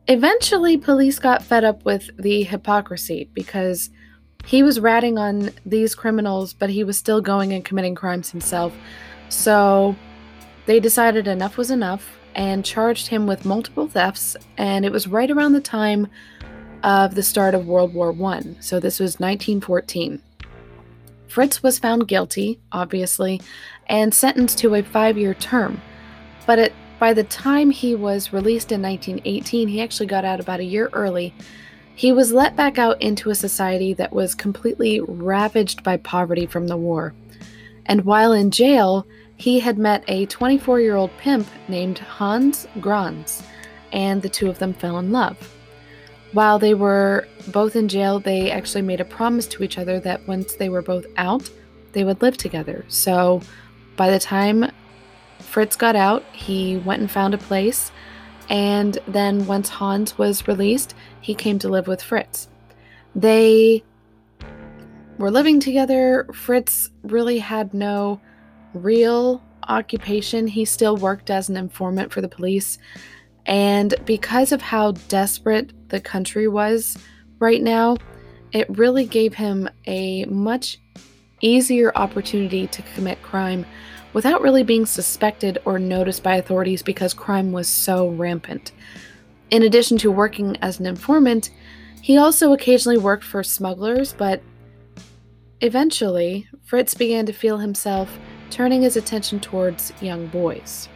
eventually, 0.08 0.78
police 0.78 1.20
got 1.20 1.44
fed 1.44 1.64
up 1.64 1.86
with 1.86 2.10
the 2.18 2.42
hypocrisy 2.44 3.30
because 3.34 3.92
he 4.46 4.64
was 4.64 4.80
ratting 4.80 5.20
on 5.20 5.52
these 5.64 5.94
criminals, 5.94 6.54
but 6.54 6.72
he 6.72 6.84
was 6.84 6.98
still 6.98 7.22
going 7.22 7.54
and 7.54 7.64
committing 7.64 7.94
crimes 7.94 8.32
himself. 8.32 8.74
So 9.30 9.96
they 10.66 10.80
decided 10.80 11.28
enough 11.28 11.58
was 11.58 11.72
enough 11.72 12.18
and 12.36 12.66
charged 12.66 13.08
him 13.08 13.28
with 13.28 13.46
multiple 13.46 13.88
thefts, 13.88 14.36
and 14.58 14.86
it 14.86 14.92
was 14.92 15.08
right 15.08 15.32
around 15.32 15.54
the 15.54 15.62
time 15.62 16.08
of 16.84 17.16
the 17.16 17.24
start 17.24 17.56
of 17.56 17.68
World 17.68 17.94
War 17.94 18.16
I. 18.32 18.42
So 18.60 18.80
this 18.80 19.00
was 19.00 19.20
1914. 19.20 20.22
Fritz 21.28 21.64
was 21.64 21.80
found 21.80 22.08
guilty, 22.08 22.60
obviously, 22.72 23.42
and 23.88 24.14
sentenced 24.14 24.60
to 24.60 24.76
a 24.76 24.84
five 24.84 25.18
year 25.18 25.34
term. 25.34 25.82
But 26.46 26.60
it, 26.60 26.74
by 27.00 27.14
the 27.14 27.24
time 27.24 27.72
he 27.72 27.96
was 27.96 28.32
released 28.32 28.72
in 28.72 28.82
1918, 28.82 29.68
he 29.68 29.82
actually 29.82 30.06
got 30.06 30.26
out 30.26 30.40
about 30.40 30.60
a 30.60 30.66
year 30.66 30.90
early. 30.94 31.34
He 31.96 32.12
was 32.12 32.32
let 32.32 32.56
back 32.56 32.78
out 32.78 33.02
into 33.02 33.30
a 33.30 33.36
society 33.36 33.94
that 33.94 34.14
was 34.14 34.36
completely 34.36 35.00
ravaged 35.02 35.84
by 35.84 35.98
poverty 35.98 36.46
from 36.46 36.68
the 36.68 36.78
war. 36.78 37.14
And 37.86 38.06
while 38.06 38.32
in 38.32 38.52
jail, 38.52 39.08
he 39.38 39.60
had 39.60 39.78
met 39.78 40.04
a 40.08 40.26
24 40.28 40.80
year 40.82 40.96
old 40.96 41.16
pimp 41.18 41.48
named 41.68 42.00
Hans 42.00 42.68
Grans, 42.80 43.44
and 43.92 44.22
the 44.22 44.30
two 44.30 44.50
of 44.50 44.60
them 44.60 44.74
fell 44.74 44.98
in 45.00 45.12
love. 45.12 45.52
While 46.32 46.60
they 46.60 46.74
were 46.74 47.28
both 47.48 47.76
in 47.76 47.88
jail, 47.88 48.20
they 48.20 48.52
actually 48.52 48.82
made 48.82 49.00
a 49.00 49.06
promise 49.06 49.48
to 49.48 49.64
each 49.64 49.78
other 49.78 50.00
that 50.02 50.28
once 50.28 50.56
they 50.56 50.70
were 50.70 50.82
both 50.82 51.06
out, 51.18 51.50
they 51.94 52.04
would 52.04 52.22
live 52.22 52.38
together. 52.38 52.84
So 52.88 53.42
by 53.96 54.10
the 54.10 54.20
time 54.20 54.70
Fritz 55.40 55.76
got 55.76 55.96
out, 55.96 56.24
he 56.34 56.78
went 56.78 57.02
and 57.02 57.10
found 57.10 57.34
a 57.34 57.38
place 57.38 57.92
And 58.50 58.98
then 59.08 59.46
once 59.48 59.70
Hans 59.70 60.18
was 60.18 60.48
released, 60.48 60.94
he 61.22 61.34
came 61.34 61.60
to 61.60 61.70
live 61.70 61.88
with 61.88 62.02
Fritz. 62.02 62.48
They 63.16 63.84
were 65.18 65.32
living 65.32 65.60
together. 65.60 66.28
Fritz 66.34 66.92
really 67.04 67.40
had 67.40 67.74
no 67.74 68.20
real 68.76 69.42
occupation. 69.68 70.48
He 70.48 70.66
still 70.66 70.98
worked 70.98 71.30
as 71.30 71.50
an 71.50 71.58
informant 71.58 72.12
for 72.12 72.22
the 72.22 72.28
police. 72.28 72.78
And 73.46 73.94
because 74.06 74.52
of 74.52 74.62
how 74.62 74.92
desperate 75.08 75.90
the 75.90 76.02
country 76.02 76.48
was 76.48 76.98
right 77.40 77.62
now, 77.62 77.98
it 78.52 78.68
really 78.78 79.06
gave 79.06 79.34
him 79.34 79.70
a 79.86 80.26
much 80.26 80.80
easier 81.42 81.92
opportunity 81.96 82.68
to 82.68 82.82
commit 82.94 83.22
crime 83.22 83.66
without 84.14 84.42
really 84.42 84.64
being 84.64 84.86
suspected 84.86 85.58
or 85.66 85.78
noticed 85.78 86.24
by 86.24 86.38
authorities 86.38 86.82
because 86.82 87.14
crime 87.14 87.52
was 87.52 87.68
so 87.68 88.10
rampant. 88.10 88.72
In 89.52 89.64
addition 89.64 89.98
to 90.00 90.12
working 90.12 90.58
as 90.62 90.80
an 90.80 90.86
informant, 90.86 91.52
he 92.02 92.18
also 92.18 92.54
occasionally 92.54 92.98
worked 92.98 93.24
for 93.24 93.44
smugglers, 93.44 94.14
but 94.14 94.42
eventually, 95.62 96.48
Fritz 96.64 96.94
began 96.94 97.26
to 97.26 97.34
feel 97.34 97.58
himself 97.58 98.18
turning 98.56 98.84
his 98.84 98.96
attention 98.96 99.38
towards 99.38 99.92
young 100.02 100.28
boys. 100.28 100.88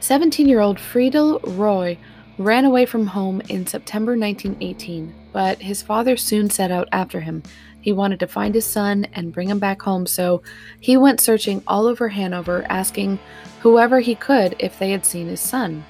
17 0.00 0.48
year 0.48 0.60
old 0.60 0.80
Friedel 0.80 1.38
Roy 1.40 1.98
ran 2.38 2.64
away 2.64 2.86
from 2.86 3.08
home 3.08 3.42
in 3.50 3.66
September 3.66 4.12
1918, 4.12 5.14
but 5.30 5.60
his 5.60 5.82
father 5.82 6.16
soon 6.16 6.48
set 6.48 6.70
out 6.70 6.88
after 6.92 7.20
him, 7.20 7.42
he 7.82 7.92
wanted 7.92 8.18
to 8.20 8.26
find 8.26 8.54
his 8.54 8.64
son 8.64 9.06
and 9.12 9.34
bring 9.34 9.50
him 9.50 9.58
back 9.58 9.82
home, 9.82 10.06
so 10.06 10.42
he 10.80 10.96
went 10.96 11.20
searching 11.20 11.62
all 11.66 11.86
over 11.86 12.08
Hanover, 12.08 12.64
asking 12.70 13.18
whoever 13.60 14.00
he 14.00 14.14
could 14.14 14.56
if 14.58 14.78
they 14.78 14.90
had 14.90 15.04
seen 15.04 15.28
his 15.28 15.42
son. 15.42 15.84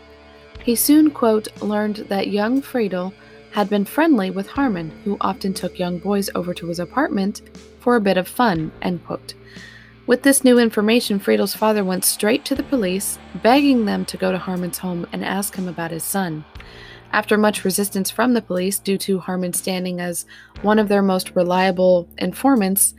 He 0.64 0.75
soon, 0.75 1.12
quote, 1.12 1.47
learned 1.62 2.06
that 2.09 2.26
young 2.26 2.61
Friedel 2.61 3.14
had 3.52 3.71
been 3.71 3.85
friendly 3.85 4.33
with 4.33 4.49
Haarmann, 4.49 4.90
who 5.04 5.16
often 5.21 5.54
took 5.54 5.78
young 5.78 5.99
boys 5.99 6.28
over 6.35 6.52
to 6.54 6.66
his 6.66 6.80
apartment 6.80 7.40
for 7.78 7.94
a 7.94 8.00
bit 8.00 8.16
of 8.16 8.26
fun, 8.26 8.73
end 8.83 9.06
quote. 9.06 9.35
With 10.06 10.23
this 10.23 10.44
new 10.44 10.58
information, 10.58 11.18
Friedel's 11.18 11.54
father 11.54 11.82
went 11.82 12.04
straight 12.04 12.44
to 12.44 12.54
the 12.54 12.62
police, 12.62 13.18
begging 13.42 13.87
them 13.87 14.04
to 14.04 14.18
go 14.18 14.32
to 14.32 14.38
Haarmann's 14.38 14.76
home 14.76 15.06
and 15.12 15.25
ask 15.25 15.56
him 15.56 15.66
about 15.66 15.92
his 15.92 16.04
son. 16.04 16.44
After 17.11 17.38
much 17.38 17.64
resistance 17.64 18.11
from 18.11 18.34
the 18.34 18.42
police 18.42 18.78
due 18.78 18.99
to 18.99 19.20
Haarmann 19.20 19.54
standing 19.54 20.00
as 20.00 20.26
one 20.61 20.78
of 20.78 20.88
their 20.88 21.00
most 21.00 21.34
reliable 21.34 22.06
informants, 22.18 22.92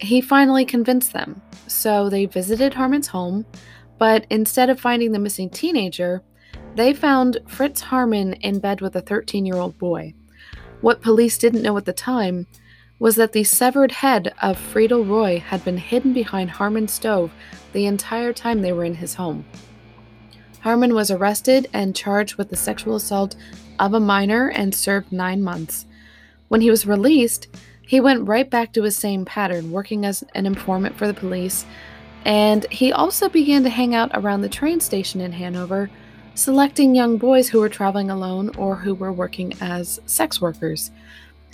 he 0.00 0.20
finally 0.20 0.64
convinced 0.64 1.12
them. 1.12 1.42
So 1.66 2.08
they 2.08 2.26
visited 2.26 2.74
Haarmann's 2.74 3.08
home, 3.08 3.44
but 3.98 4.24
instead 4.30 4.70
of 4.70 4.78
finding 4.78 5.10
the 5.10 5.18
missing 5.18 5.50
teenager, 5.50 6.22
they 6.76 6.94
found 6.94 7.38
Fritz 7.48 7.82
Haarmann 7.82 8.38
in 8.42 8.60
bed 8.60 8.80
with 8.80 8.94
a 8.94 9.00
13 9.00 9.44
year 9.44 9.56
old 9.56 9.76
boy. 9.76 10.14
What 10.82 11.02
police 11.02 11.36
didn't 11.36 11.62
know 11.62 11.76
at 11.76 11.84
the 11.84 11.92
time 11.92 12.46
was 12.98 13.16
that 13.16 13.32
the 13.32 13.44
severed 13.44 13.92
head 13.92 14.34
of 14.42 14.58
Friedel 14.58 15.04
Roy 15.04 15.38
had 15.38 15.64
been 15.64 15.78
hidden 15.78 16.12
behind 16.12 16.50
Haarmann's 16.50 16.92
stove 16.92 17.32
the 17.72 17.86
entire 17.86 18.32
time 18.32 18.62
they 18.62 18.72
were 18.72 18.84
in 18.84 18.96
his 18.96 19.14
home. 19.14 19.44
Haarmann 20.64 20.94
was 20.94 21.10
arrested 21.10 21.68
and 21.72 21.94
charged 21.94 22.34
with 22.34 22.50
the 22.50 22.56
sexual 22.56 22.96
assault 22.96 23.36
of 23.78 23.94
a 23.94 24.00
minor 24.00 24.48
and 24.48 24.74
served 24.74 25.12
nine 25.12 25.42
months. 25.42 25.86
When 26.48 26.60
he 26.60 26.70
was 26.70 26.86
released, 26.86 27.46
he 27.86 28.00
went 28.00 28.26
right 28.26 28.50
back 28.50 28.72
to 28.72 28.82
his 28.82 28.96
same 28.96 29.24
pattern, 29.24 29.70
working 29.70 30.04
as 30.04 30.24
an 30.34 30.46
informant 30.46 30.96
for 30.96 31.06
the 31.06 31.14
police, 31.14 31.64
and 32.24 32.66
he 32.70 32.92
also 32.92 33.28
began 33.28 33.62
to 33.62 33.70
hang 33.70 33.94
out 33.94 34.10
around 34.12 34.40
the 34.40 34.48
train 34.48 34.80
station 34.80 35.20
in 35.20 35.32
Hanover, 35.32 35.88
selecting 36.34 36.94
young 36.94 37.16
boys 37.16 37.48
who 37.48 37.60
were 37.60 37.68
traveling 37.68 38.10
alone 38.10 38.50
or 38.56 38.76
who 38.76 38.94
were 38.94 39.12
working 39.12 39.54
as 39.60 40.00
sex 40.06 40.40
workers. 40.40 40.90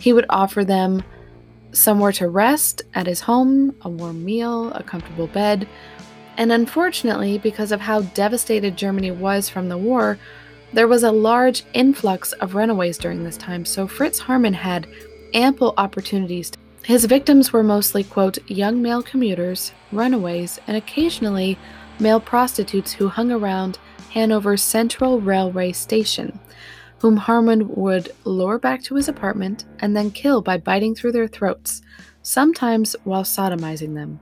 He 0.01 0.13
would 0.13 0.27
offer 0.29 0.65
them 0.65 1.05
somewhere 1.75 2.12
to 2.12 2.28
rest 2.28 2.83
at 2.95 3.07
his 3.07 3.21
home, 3.21 3.76
a 3.83 3.88
warm 3.88 4.25
meal, 4.25 4.73
a 4.73 4.83
comfortable 4.83 5.26
bed, 5.26 5.69
and 6.37 6.50
unfortunately, 6.50 7.38
because 7.38 7.71
of 7.73 7.81
how 7.81 8.02
devastated 8.02 8.76
Germany 8.76 9.11
was 9.11 9.49
from 9.49 9.69
the 9.69 9.78
war, 9.78 10.19
there 10.73 10.88
was 10.88 11.04
a 11.04 11.12
large 11.12 11.62
influx 11.73 12.33
of 12.35 12.54
runaways 12.54 12.99
during 12.99 13.23
this 13.23 13.37
time, 13.37 13.64
so 13.64 13.87
Fritz 13.87 14.21
Haarmann 14.21 14.54
had 14.54 14.88
ample 15.33 15.75
opportunities. 15.76 16.50
His 16.83 17.04
victims 17.04 17.52
were 17.52 17.62
mostly, 17.62 18.02
quote, 18.02 18.38
young 18.50 18.83
male 18.83 19.02
commuters, 19.02 19.73
runaways, 19.93 20.59
and 20.66 20.76
occasionally 20.76 21.57
male 22.00 22.21
prostitutes 22.21 22.93
who 22.93 23.09
hung 23.09 23.31
around 23.31 23.78
Hanover's 24.12 24.62
Central 24.62 25.21
Railway 25.21 25.73
Station, 25.73 26.38
whom 27.04 27.18
Haarmann 27.18 27.66
would 27.76 28.11
lure 28.25 28.58
back 28.58 28.82
to 28.82 28.94
his 28.94 29.11
apartment 29.11 29.66
and 29.80 29.94
then 29.94 30.11
kill 30.11 30.40
by 30.40 30.56
biting 30.56 30.94
through 30.94 31.12
their 31.12 31.28
throats, 31.28 31.82
sometimes 32.23 32.96
while 33.04 33.25
sodomizing 33.25 33.94
them. 33.94 34.18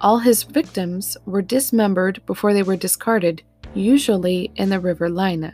All 0.00 0.18
his 0.20 0.42
victims 0.42 1.18
were 1.26 1.42
dismembered 1.42 2.24
before 2.24 2.54
they 2.54 2.62
were 2.62 2.78
discarded, 2.78 3.42
usually 3.74 4.50
in 4.54 4.70
the 4.70 4.80
River 4.80 5.10
Leine. 5.10 5.52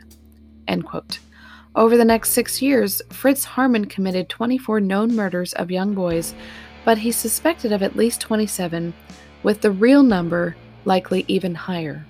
Over 1.75 1.97
the 1.97 2.05
next 2.05 2.29
six 2.29 2.61
years, 2.61 3.01
Fritz 3.09 3.45
Haarmann 3.45 3.89
committed 3.89 4.29
24 4.29 4.79
known 4.79 5.13
murders 5.13 5.51
of 5.55 5.71
young 5.71 5.93
boys, 5.93 6.33
but 6.85 6.99
he's 6.99 7.17
suspected 7.17 7.73
of 7.73 7.83
at 7.83 7.97
least 7.97 8.21
27, 8.21 8.93
with 9.43 9.59
the 9.59 9.71
real 9.71 10.03
number 10.03 10.55
likely 10.85 11.25
even 11.27 11.53
higher. 11.53 12.05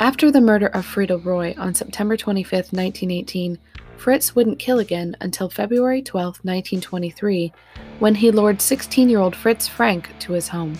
After 0.00 0.30
the 0.30 0.40
murder 0.40 0.68
of 0.68 0.86
Friedel 0.86 1.18
Roy 1.18 1.54
on 1.58 1.74
September 1.74 2.16
25, 2.16 2.72
1918, 2.72 3.58
Fritz 3.98 4.34
wouldn't 4.34 4.58
kill 4.58 4.78
again 4.78 5.14
until 5.20 5.50
February 5.50 6.00
12, 6.00 6.36
1923, 6.42 7.52
when 7.98 8.14
he 8.14 8.30
lured 8.30 8.62
16 8.62 9.10
year 9.10 9.18
old 9.18 9.36
Fritz 9.36 9.68
Frank 9.68 10.18
to 10.20 10.32
his 10.32 10.48
home. 10.48 10.78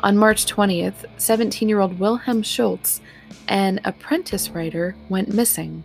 On 0.00 0.16
March 0.16 0.46
20th, 0.46 1.04
17 1.18 1.68
year 1.68 1.80
old 1.80 1.98
Wilhelm 1.98 2.42
Schultz, 2.42 3.02
an 3.46 3.78
apprentice 3.84 4.48
writer, 4.48 4.96
went 5.10 5.34
missing. 5.34 5.84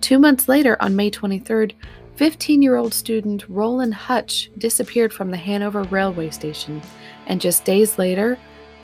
Two 0.00 0.18
months 0.18 0.48
later, 0.48 0.78
on 0.80 0.96
May 0.96 1.10
23rd, 1.10 1.74
15 2.16 2.62
year 2.62 2.76
old 2.76 2.94
student 2.94 3.44
Roland 3.50 3.92
Hutch 3.92 4.50
disappeared 4.56 5.12
from 5.12 5.30
the 5.30 5.36
Hanover 5.36 5.82
railway 5.82 6.30
station, 6.30 6.80
and 7.26 7.38
just 7.38 7.66
days 7.66 7.98
later, 7.98 8.38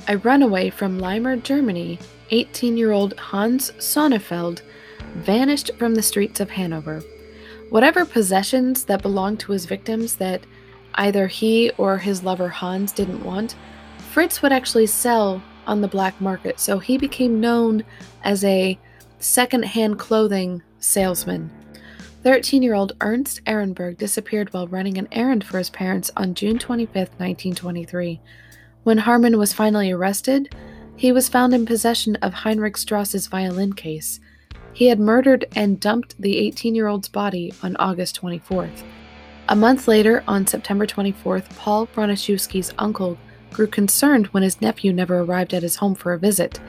a 0.08 0.18
runaway 0.18 0.68
from 0.68 0.98
Weimar, 0.98 1.36
Germany, 1.36 1.98
18 2.34 2.76
year 2.76 2.90
old 2.90 3.16
Hans 3.16 3.70
Sonnenfeld, 3.78 4.62
vanished 5.14 5.70
from 5.78 5.94
the 5.94 6.02
streets 6.02 6.40
of 6.40 6.50
Hanover. 6.50 7.00
Whatever 7.70 8.04
possessions 8.04 8.84
that 8.86 9.02
belonged 9.02 9.38
to 9.40 9.52
his 9.52 9.66
victims 9.66 10.16
that 10.16 10.42
either 10.96 11.28
he 11.28 11.70
or 11.78 11.98
his 11.98 12.24
lover 12.24 12.48
Hans 12.48 12.90
didn't 12.90 13.24
want, 13.24 13.54
Fritz 14.10 14.42
would 14.42 14.52
actually 14.52 14.86
sell 14.86 15.42
on 15.68 15.80
the 15.80 15.88
black 15.88 16.20
market, 16.20 16.58
so 16.58 16.80
he 16.80 16.98
became 16.98 17.40
known 17.40 17.84
as 18.24 18.42
a 18.42 18.78
second-hand 19.20 19.98
clothing 20.00 20.60
salesman. 20.80 21.50
13 22.24 22.64
year 22.64 22.74
old 22.74 22.94
Ernst 23.00 23.44
Ehrenberg 23.44 23.96
disappeared 23.96 24.52
while 24.52 24.66
running 24.66 24.98
an 24.98 25.06
errand 25.12 25.44
for 25.44 25.58
his 25.58 25.70
parents 25.70 26.10
on 26.16 26.34
June 26.34 26.58
25, 26.58 26.94
1923. 26.94 28.20
When 28.82 28.98
Haarmann 28.98 29.38
was 29.38 29.52
finally 29.52 29.92
arrested, 29.92 30.52
he 30.96 31.12
was 31.12 31.28
found 31.28 31.52
in 31.52 31.66
possession 31.66 32.16
of 32.16 32.32
Heinrich 32.32 32.76
Strauss's 32.76 33.26
violin 33.26 33.72
case. 33.72 34.20
He 34.72 34.88
had 34.88 34.98
murdered 34.98 35.46
and 35.54 35.80
dumped 35.80 36.20
the 36.20 36.38
18 36.38 36.74
year 36.74 36.88
old's 36.88 37.08
body 37.08 37.52
on 37.62 37.76
August 37.76 38.20
24th. 38.20 38.82
A 39.48 39.56
month 39.56 39.86
later, 39.86 40.24
on 40.26 40.46
September 40.46 40.86
24th, 40.86 41.54
Paul 41.56 41.86
Broniszewski's 41.88 42.72
uncle 42.78 43.18
grew 43.52 43.66
concerned 43.66 44.26
when 44.28 44.42
his 44.42 44.60
nephew 44.60 44.92
never 44.92 45.20
arrived 45.20 45.52
at 45.52 45.62
his 45.62 45.76
home 45.76 45.94
for 45.94 46.12
a 46.12 46.18
visit. 46.18 46.60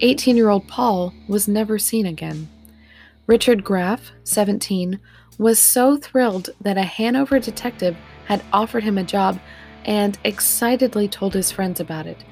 18 0.00 0.36
year 0.36 0.48
old 0.48 0.66
Paul 0.66 1.12
was 1.28 1.46
never 1.46 1.78
seen 1.78 2.06
again. 2.06 2.48
Richard 3.26 3.64
Graf, 3.64 4.10
17, 4.24 4.98
was 5.38 5.58
so 5.58 5.96
thrilled 5.96 6.50
that 6.60 6.76
a 6.76 6.82
Hanover 6.82 7.38
detective 7.38 7.96
had 8.26 8.42
offered 8.52 8.84
him 8.84 8.98
a 8.98 9.04
job 9.04 9.38
and 9.84 10.18
excitedly 10.24 11.08
told 11.08 11.34
his 11.34 11.50
friends 11.50 11.80
about 11.80 12.06
it. 12.06 12.24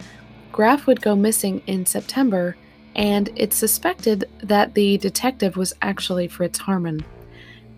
Graf 0.53 0.87
would 0.87 1.01
go 1.01 1.17
missing 1.17 1.63
in 1.67 1.87
September 1.87 2.57
and 2.95 3.31
it's 3.37 3.57
suspected 3.57 4.29
that 4.43 4.75
the 4.75 4.99
detective 4.99 5.57
was 5.57 5.73
actually 5.81 6.29
Fritz 6.29 6.59
Haarmann. 6.61 7.03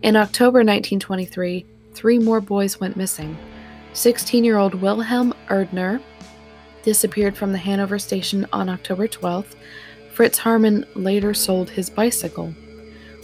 In 0.03 0.17
October 0.17 0.59
1923, 0.59 1.65
three 1.93 2.19
more 2.19 2.41
boys 2.41 2.81
went 2.81 2.97
missing. 2.97 3.39
16 3.93 4.43
year 4.43 4.59
old 4.59 4.75
Wilhelm 4.75 5.33
Erdner 5.49 6.03
disappeared 6.83 7.37
from 7.37 7.53
the 7.53 7.59
Hanover 7.59 7.99
station 7.99 8.47
on 8.53 8.69
October 8.69 9.07
12th. 9.07 9.55
Fritz 10.13 10.41
Haarmann 10.41 10.85
later 10.97 11.33
sold 11.33 11.71
his 11.71 11.89
bicycle. 11.89 12.53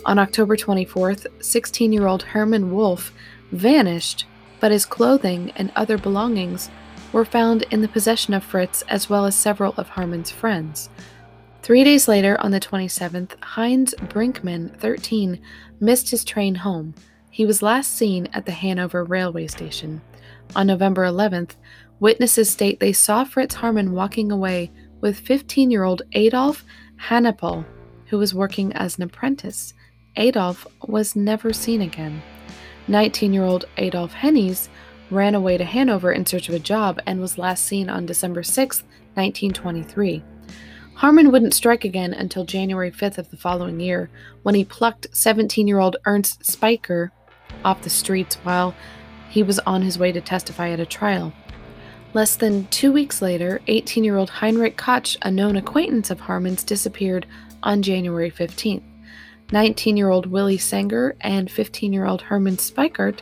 On 0.06 0.18
October 0.18 0.56
24th, 0.56 1.26
16 1.42 1.92
year 1.92 2.06
old 2.06 2.22
Hermann 2.22 2.70
Wolf 2.72 3.12
vanished, 3.50 4.26
but 4.60 4.70
his 4.70 4.86
clothing 4.86 5.50
and 5.56 5.72
other 5.74 5.98
belongings 5.98 6.70
were 7.12 7.24
found 7.24 7.62
in 7.70 7.82
the 7.82 7.88
possession 7.88 8.34
of 8.34 8.44
Fritz 8.44 8.82
as 8.82 9.10
well 9.10 9.26
as 9.26 9.34
several 9.34 9.74
of 9.76 9.88
Haarmann's 9.90 10.30
friends. 10.30 10.88
Three 11.62 11.84
days 11.84 12.08
later, 12.08 12.40
on 12.40 12.52
the 12.52 12.60
27th, 12.60 13.32
Heinz 13.42 13.94
Brinkman, 13.94 14.78
13, 14.78 15.40
missed 15.78 16.10
his 16.10 16.24
train 16.24 16.54
home. 16.54 16.94
He 17.30 17.44
was 17.44 17.62
last 17.62 17.96
seen 17.96 18.28
at 18.32 18.46
the 18.46 18.52
Hanover 18.52 19.04
railway 19.04 19.46
station. 19.46 20.00
On 20.56 20.66
November 20.66 21.04
11th, 21.04 21.56
witnesses 22.00 22.50
state 22.50 22.80
they 22.80 22.92
saw 22.92 23.24
Fritz 23.24 23.56
Haarmann 23.56 23.90
walking 23.90 24.32
away 24.32 24.72
with 25.00 25.18
15 25.18 25.70
year 25.70 25.84
old 25.84 26.02
Adolf 26.12 26.64
Hannappel, 26.96 27.64
who 28.06 28.18
was 28.18 28.34
working 28.34 28.72
as 28.72 28.96
an 28.96 29.04
apprentice. 29.04 29.74
Adolf 30.16 30.66
was 30.86 31.14
never 31.14 31.52
seen 31.52 31.82
again. 31.82 32.22
19 32.88 33.32
year 33.32 33.44
old 33.44 33.66
Adolf 33.76 34.12
Hennies 34.14 34.68
ran 35.10 35.34
away 35.34 35.58
to 35.58 35.64
Hanover 35.64 36.12
in 36.12 36.26
search 36.26 36.48
of 36.48 36.54
a 36.54 36.58
job 36.58 37.00
and 37.06 37.20
was 37.20 37.38
last 37.38 37.64
seen 37.64 37.88
on 37.88 38.06
December 38.06 38.42
6, 38.42 38.82
1923. 39.14 40.22
Haarmann 40.98 41.32
wouldn't 41.32 41.54
strike 41.54 41.84
again 41.84 42.12
until 42.12 42.44
January 42.44 42.90
5th 42.90 43.18
of 43.18 43.30
the 43.30 43.36
following 43.36 43.80
year, 43.80 44.10
when 44.42 44.54
he 44.54 44.64
plucked 44.64 45.06
17 45.16 45.66
year 45.66 45.78
old 45.78 45.96
Ernst 46.04 46.42
Speicher 46.42 47.10
off 47.64 47.82
the 47.82 47.90
streets 47.90 48.36
while 48.36 48.74
he 49.30 49.42
was 49.42 49.58
on 49.60 49.82
his 49.82 49.98
way 49.98 50.12
to 50.12 50.20
testify 50.20 50.70
at 50.70 50.80
a 50.80 50.86
trial. 50.86 51.32
Less 52.12 52.36
than 52.36 52.66
two 52.66 52.92
weeks 52.92 53.22
later, 53.22 53.60
18 53.66 54.04
year 54.04 54.16
old 54.16 54.30
Heinrich 54.30 54.76
Koch, 54.76 55.16
a 55.22 55.30
known 55.30 55.56
acquaintance 55.56 56.10
of 56.10 56.20
Haarmann's, 56.20 56.64
disappeared 56.64 57.26
on 57.62 57.82
January 57.82 58.30
15th. 58.30 58.82
19 59.52 59.96
year 59.96 60.10
old 60.10 60.26
Willie 60.26 60.58
Sanger 60.58 61.16
and 61.20 61.50
15 61.50 61.92
year 61.92 62.06
old 62.06 62.22
Herman 62.22 62.56
Speichert 62.56 63.20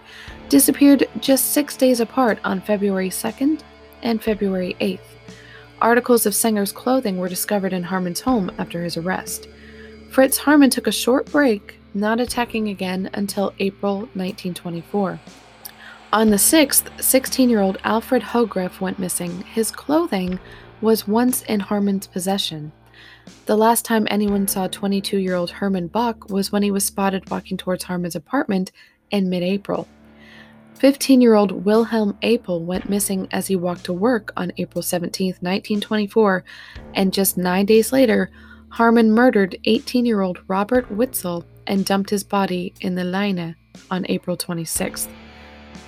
disappeared 0.48 1.08
just 1.20 1.52
six 1.52 1.76
days 1.76 2.00
apart 2.00 2.38
on 2.44 2.60
February 2.60 3.10
2nd 3.10 3.60
and 4.02 4.22
February 4.22 4.76
8th. 4.80 5.00
Articles 5.80 6.26
of 6.26 6.34
Sanger's 6.34 6.72
clothing 6.72 7.18
were 7.18 7.28
discovered 7.28 7.72
in 7.72 7.84
Haarmann's 7.84 8.20
home 8.20 8.50
after 8.58 8.82
his 8.82 8.96
arrest. 8.96 9.48
Fritz 10.10 10.38
Haarmann 10.38 10.70
took 10.70 10.86
a 10.86 10.92
short 10.92 11.30
break, 11.30 11.76
not 11.94 12.20
attacking 12.20 12.68
again 12.68 13.08
until 13.14 13.54
April 13.58 13.98
1924. 14.14 15.20
On 16.12 16.30
the 16.30 16.36
6th, 16.36 17.02
16 17.02 17.48
year 17.50 17.60
old 17.60 17.78
Alfred 17.84 18.22
Hogreff 18.22 18.80
went 18.80 18.98
missing. 18.98 19.42
His 19.42 19.70
clothing 19.70 20.40
was 20.80 21.06
once 21.06 21.42
in 21.42 21.60
Haarmann's 21.60 22.06
possession. 22.06 22.72
The 23.46 23.56
last 23.56 23.84
time 23.84 24.06
anyone 24.10 24.48
saw 24.48 24.68
22 24.68 25.18
year 25.18 25.34
old 25.34 25.50
Herman 25.50 25.88
Bach 25.88 26.28
was 26.30 26.52
when 26.52 26.62
he 26.62 26.70
was 26.70 26.84
spotted 26.84 27.30
walking 27.30 27.56
towards 27.56 27.84
Haarmann's 27.84 28.16
apartment 28.16 28.72
in 29.10 29.28
mid 29.28 29.42
April. 29.42 29.88
15 30.74 31.20
year 31.20 31.34
old 31.34 31.64
Wilhelm 31.64 32.16
Apel 32.22 32.60
went 32.60 32.88
missing 32.88 33.26
as 33.32 33.48
he 33.48 33.56
walked 33.56 33.84
to 33.84 33.92
work 33.92 34.32
on 34.36 34.52
April 34.58 34.82
17, 34.82 35.26
1924, 35.40 36.44
and 36.94 37.12
just 37.12 37.36
nine 37.36 37.66
days 37.66 37.92
later, 37.92 38.30
Haarmann 38.76 39.08
murdered 39.08 39.58
18 39.64 40.06
year 40.06 40.20
old 40.20 40.40
Robert 40.46 40.90
Witzel 40.90 41.44
and 41.66 41.84
dumped 41.84 42.10
his 42.10 42.22
body 42.22 42.74
in 42.80 42.94
the 42.94 43.04
Leine 43.04 43.56
on 43.90 44.06
April 44.08 44.36
26th. 44.36 45.08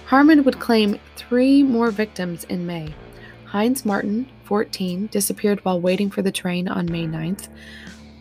Haarmann 0.08 0.44
would 0.44 0.58
claim 0.58 0.98
three 1.14 1.62
more 1.62 1.90
victims 1.90 2.44
in 2.44 2.66
May. 2.66 2.92
Heinz 3.50 3.84
Martin, 3.84 4.28
14, 4.44 5.08
disappeared 5.08 5.58
while 5.64 5.80
waiting 5.80 6.08
for 6.08 6.22
the 6.22 6.30
train 6.30 6.68
on 6.68 6.86
May 6.86 7.04
9th. 7.04 7.48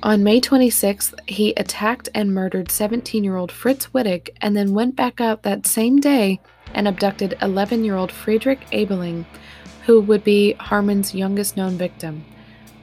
On 0.01 0.24
May 0.24 0.41
26th, 0.41 1.13
he 1.29 1.53
attacked 1.53 2.09
and 2.15 2.33
murdered 2.33 2.71
17 2.71 3.24
year 3.24 3.36
old 3.36 3.51
Fritz 3.51 3.89
Wittig 3.93 4.29
and 4.41 4.57
then 4.57 4.74
went 4.74 4.95
back 4.95 5.21
out 5.21 5.43
that 5.43 5.67
same 5.67 5.98
day 5.98 6.41
and 6.74 6.88
abducted 6.88 7.38
11 7.43 7.83
year 7.83 7.95
old 7.95 8.12
Friedrich 8.12 8.62
Abeling, 8.71 9.24
who 9.86 10.01
would 10.01 10.24
be 10.24 10.55
Haarmann's 10.59 11.13
youngest 11.13 11.55
known 11.55 11.77
victim. 11.77 12.25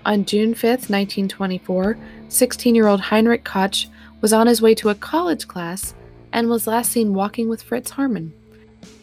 On 0.05 0.25
June 0.25 0.55
5, 0.55 0.89
1924, 0.89 1.99
16 2.29 2.75
year 2.77 2.87
old 2.87 3.01
Heinrich 3.01 3.43
Koch 3.43 3.89
was 4.21 4.33
on 4.33 4.47
his 4.47 4.63
way 4.63 4.73
to 4.77 4.91
a 4.91 4.95
college 4.95 5.49
class 5.49 5.97
and 6.33 6.49
was 6.49 6.69
last 6.69 6.93
seen 6.93 7.13
walking 7.13 7.49
with 7.49 7.61
Fritz 7.61 7.91
Haarmann. 7.91 8.31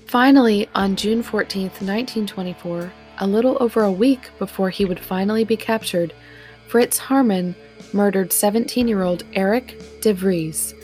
Finally, 0.07 0.69
on 0.75 0.95
June 0.95 1.21
14, 1.21 1.63
1924, 1.63 2.93
a 3.23 3.27
little 3.27 3.57
over 3.61 3.83
a 3.83 3.91
week 3.91 4.31
before 4.37 4.69
he 4.69 4.83
would 4.83 4.99
finally 4.99 5.45
be 5.45 5.55
captured, 5.55 6.13
Fritz 6.67 6.99
Haarmann 6.99 7.55
murdered 7.93 8.33
17 8.33 8.85
year 8.85 9.03
old 9.03 9.23
Eric 9.33 9.81
de 10.01 10.13
Vries. 10.13 10.75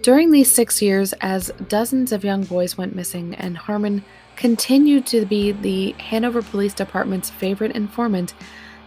During 0.00 0.30
these 0.30 0.50
six 0.50 0.80
years, 0.80 1.12
as 1.20 1.52
dozens 1.68 2.10
of 2.10 2.24
young 2.24 2.44
boys 2.44 2.78
went 2.78 2.96
missing 2.96 3.34
and 3.34 3.58
Haarmann 3.58 4.02
continued 4.34 5.06
to 5.08 5.26
be 5.26 5.52
the 5.52 5.92
Hanover 5.98 6.40
Police 6.40 6.72
Department's 6.72 7.28
favorite 7.28 7.72
informant, 7.72 8.32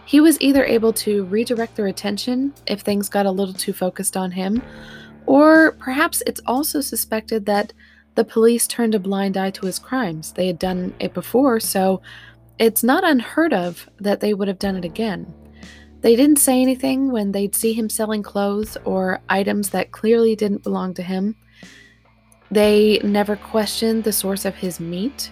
he 0.04 0.18
was 0.18 0.40
either 0.40 0.64
able 0.64 0.92
to 0.94 1.24
redirect 1.26 1.76
their 1.76 1.86
attention 1.86 2.52
if 2.66 2.80
things 2.80 3.08
got 3.08 3.26
a 3.26 3.30
little 3.30 3.54
too 3.54 3.72
focused 3.72 4.16
on 4.16 4.32
him, 4.32 4.60
or 5.24 5.72
perhaps 5.72 6.20
it's 6.26 6.40
also 6.46 6.80
suspected 6.80 7.46
that 7.46 7.72
the 8.16 8.24
police 8.24 8.66
turned 8.66 8.96
a 8.96 8.98
blind 8.98 9.36
eye 9.36 9.50
to 9.50 9.66
his 9.66 9.78
crimes. 9.78 10.32
They 10.32 10.48
had 10.48 10.58
done 10.58 10.94
it 10.98 11.14
before, 11.14 11.60
so 11.60 12.02
it's 12.58 12.82
not 12.82 13.04
unheard 13.04 13.52
of 13.52 13.88
that 13.98 14.20
they 14.20 14.34
would 14.34 14.48
have 14.48 14.58
done 14.58 14.76
it 14.76 14.84
again. 14.84 15.32
They 16.00 16.14
didn't 16.14 16.38
say 16.38 16.60
anything 16.62 17.10
when 17.10 17.32
they'd 17.32 17.54
see 17.54 17.72
him 17.72 17.88
selling 17.88 18.22
clothes 18.22 18.76
or 18.84 19.20
items 19.28 19.70
that 19.70 19.90
clearly 19.90 20.36
didn't 20.36 20.62
belong 20.62 20.94
to 20.94 21.02
him. 21.02 21.36
They 22.50 23.00
never 23.02 23.36
questioned 23.36 24.04
the 24.04 24.12
source 24.12 24.44
of 24.44 24.54
his 24.54 24.80
meat. 24.80 25.30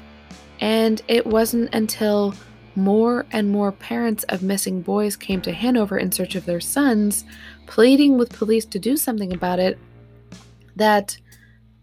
And 0.60 1.02
it 1.08 1.26
wasn't 1.26 1.74
until 1.74 2.34
more 2.74 3.26
and 3.32 3.50
more 3.50 3.72
parents 3.72 4.24
of 4.24 4.42
missing 4.42 4.82
boys 4.82 5.16
came 5.16 5.40
to 5.42 5.52
Hanover 5.52 5.98
in 5.98 6.12
search 6.12 6.34
of 6.34 6.44
their 6.46 6.60
sons, 6.60 7.24
pleading 7.66 8.18
with 8.18 8.32
police 8.32 8.64
to 8.66 8.78
do 8.78 8.96
something 8.96 9.32
about 9.32 9.58
it, 9.58 9.78
that 10.76 11.16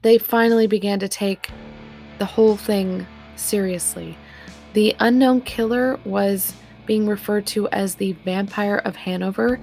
they 0.01 0.17
finally 0.17 0.67
began 0.67 0.99
to 0.99 1.07
take 1.07 1.49
the 2.19 2.25
whole 2.25 2.57
thing 2.57 3.07
seriously. 3.35 4.17
The 4.73 4.95
unknown 4.99 5.41
killer 5.41 5.99
was 6.03 6.53
being 6.85 7.07
referred 7.07 7.45
to 7.47 7.69
as 7.69 7.95
the 7.95 8.13
Vampire 8.25 8.77
of 8.77 8.95
Hanover, 8.95 9.59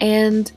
and 0.00 0.50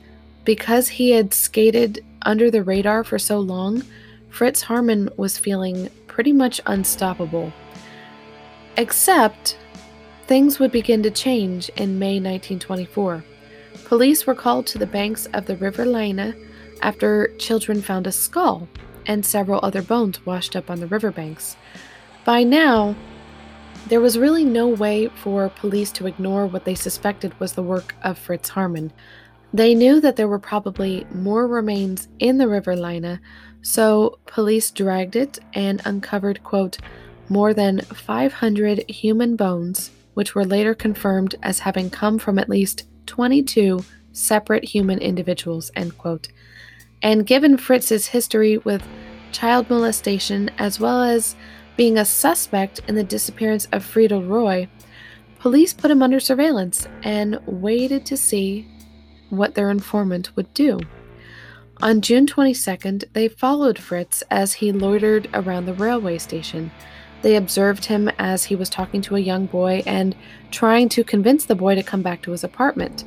because 0.44 0.88
he 0.88 1.10
had 1.10 1.32
skated 1.34 2.04
under 2.22 2.50
the 2.50 2.62
radar 2.62 3.04
for 3.04 3.18
so 3.18 3.38
long, 3.38 3.82
Fritz 4.30 4.64
Haarmann 4.64 5.16
was 5.16 5.38
feeling 5.38 5.90
pretty 6.06 6.32
much 6.32 6.60
unstoppable. 6.66 7.52
Except, 8.76 9.58
things 10.26 10.58
would 10.58 10.72
begin 10.72 11.02
to 11.02 11.10
change 11.10 11.68
in 11.70 11.98
May 11.98 12.14
1924. 12.14 13.24
Police 13.84 14.26
were 14.26 14.34
called 14.34 14.66
to 14.68 14.78
the 14.78 14.86
banks 14.86 15.26
of 15.26 15.46
the 15.46 15.56
River 15.56 15.84
Leine 15.84 16.34
after 16.80 17.28
children 17.38 17.82
found 17.82 18.06
a 18.06 18.12
skull 18.12 18.68
and 19.06 19.26
several 19.26 19.60
other 19.62 19.82
bones 19.82 20.24
washed 20.24 20.56
up 20.56 20.70
on 20.70 20.80
the 20.80 20.86
riverbanks. 20.86 21.56
By 22.24 22.44
now, 22.44 22.94
there 23.88 24.00
was 24.00 24.18
really 24.18 24.44
no 24.44 24.68
way 24.68 25.08
for 25.08 25.48
police 25.48 25.90
to 25.92 26.06
ignore 26.06 26.46
what 26.46 26.64
they 26.64 26.74
suspected 26.74 27.38
was 27.40 27.54
the 27.54 27.62
work 27.62 27.94
of 28.02 28.18
Fritz 28.18 28.50
Haarmann. 28.50 28.90
They 29.52 29.74
knew 29.74 30.00
that 30.00 30.16
there 30.16 30.28
were 30.28 30.38
probably 30.38 31.06
more 31.12 31.46
remains 31.46 32.08
in 32.18 32.38
the 32.38 32.48
River 32.48 32.76
Leine, 32.76 33.20
so 33.62 34.18
police 34.26 34.70
dragged 34.70 35.16
it 35.16 35.38
and 35.54 35.82
uncovered, 35.84 36.42
quote, 36.44 36.78
more 37.28 37.52
than 37.52 37.80
500 37.80 38.88
human 38.88 39.36
bones, 39.36 39.90
which 40.14 40.34
were 40.34 40.44
later 40.44 40.74
confirmed 40.74 41.34
as 41.42 41.60
having 41.60 41.90
come 41.90 42.18
from 42.18 42.38
at 42.38 42.48
least 42.48 42.86
22 43.06 43.84
separate 44.12 44.64
human 44.64 44.98
individuals, 44.98 45.70
end 45.74 45.96
quote. 45.98 46.28
And 47.02 47.26
given 47.26 47.56
Fritz's 47.56 48.08
history 48.08 48.58
with 48.58 48.82
child 49.32 49.70
molestation 49.70 50.50
as 50.58 50.80
well 50.80 51.02
as 51.02 51.36
being 51.80 51.96
a 51.96 52.04
suspect 52.04 52.82
in 52.88 52.94
the 52.94 53.02
disappearance 53.02 53.66
of 53.72 53.82
Friedel 53.82 54.22
Roy, 54.22 54.68
police 55.38 55.72
put 55.72 55.90
him 55.90 56.02
under 56.02 56.20
surveillance 56.20 56.86
and 57.02 57.40
waited 57.46 58.04
to 58.04 58.18
see 58.18 58.68
what 59.30 59.54
their 59.54 59.70
informant 59.70 60.36
would 60.36 60.52
do. 60.52 60.78
On 61.80 62.02
June 62.02 62.26
22nd, 62.26 63.04
they 63.14 63.28
followed 63.28 63.78
Fritz 63.78 64.22
as 64.30 64.52
he 64.52 64.72
loitered 64.72 65.30
around 65.32 65.64
the 65.64 65.72
railway 65.72 66.18
station. 66.18 66.70
They 67.22 67.34
observed 67.34 67.86
him 67.86 68.10
as 68.18 68.44
he 68.44 68.54
was 68.54 68.68
talking 68.68 69.00
to 69.00 69.16
a 69.16 69.20
young 69.20 69.46
boy 69.46 69.82
and 69.86 70.14
trying 70.50 70.90
to 70.90 71.02
convince 71.02 71.46
the 71.46 71.54
boy 71.54 71.76
to 71.76 71.82
come 71.82 72.02
back 72.02 72.20
to 72.24 72.32
his 72.32 72.44
apartment. 72.44 73.04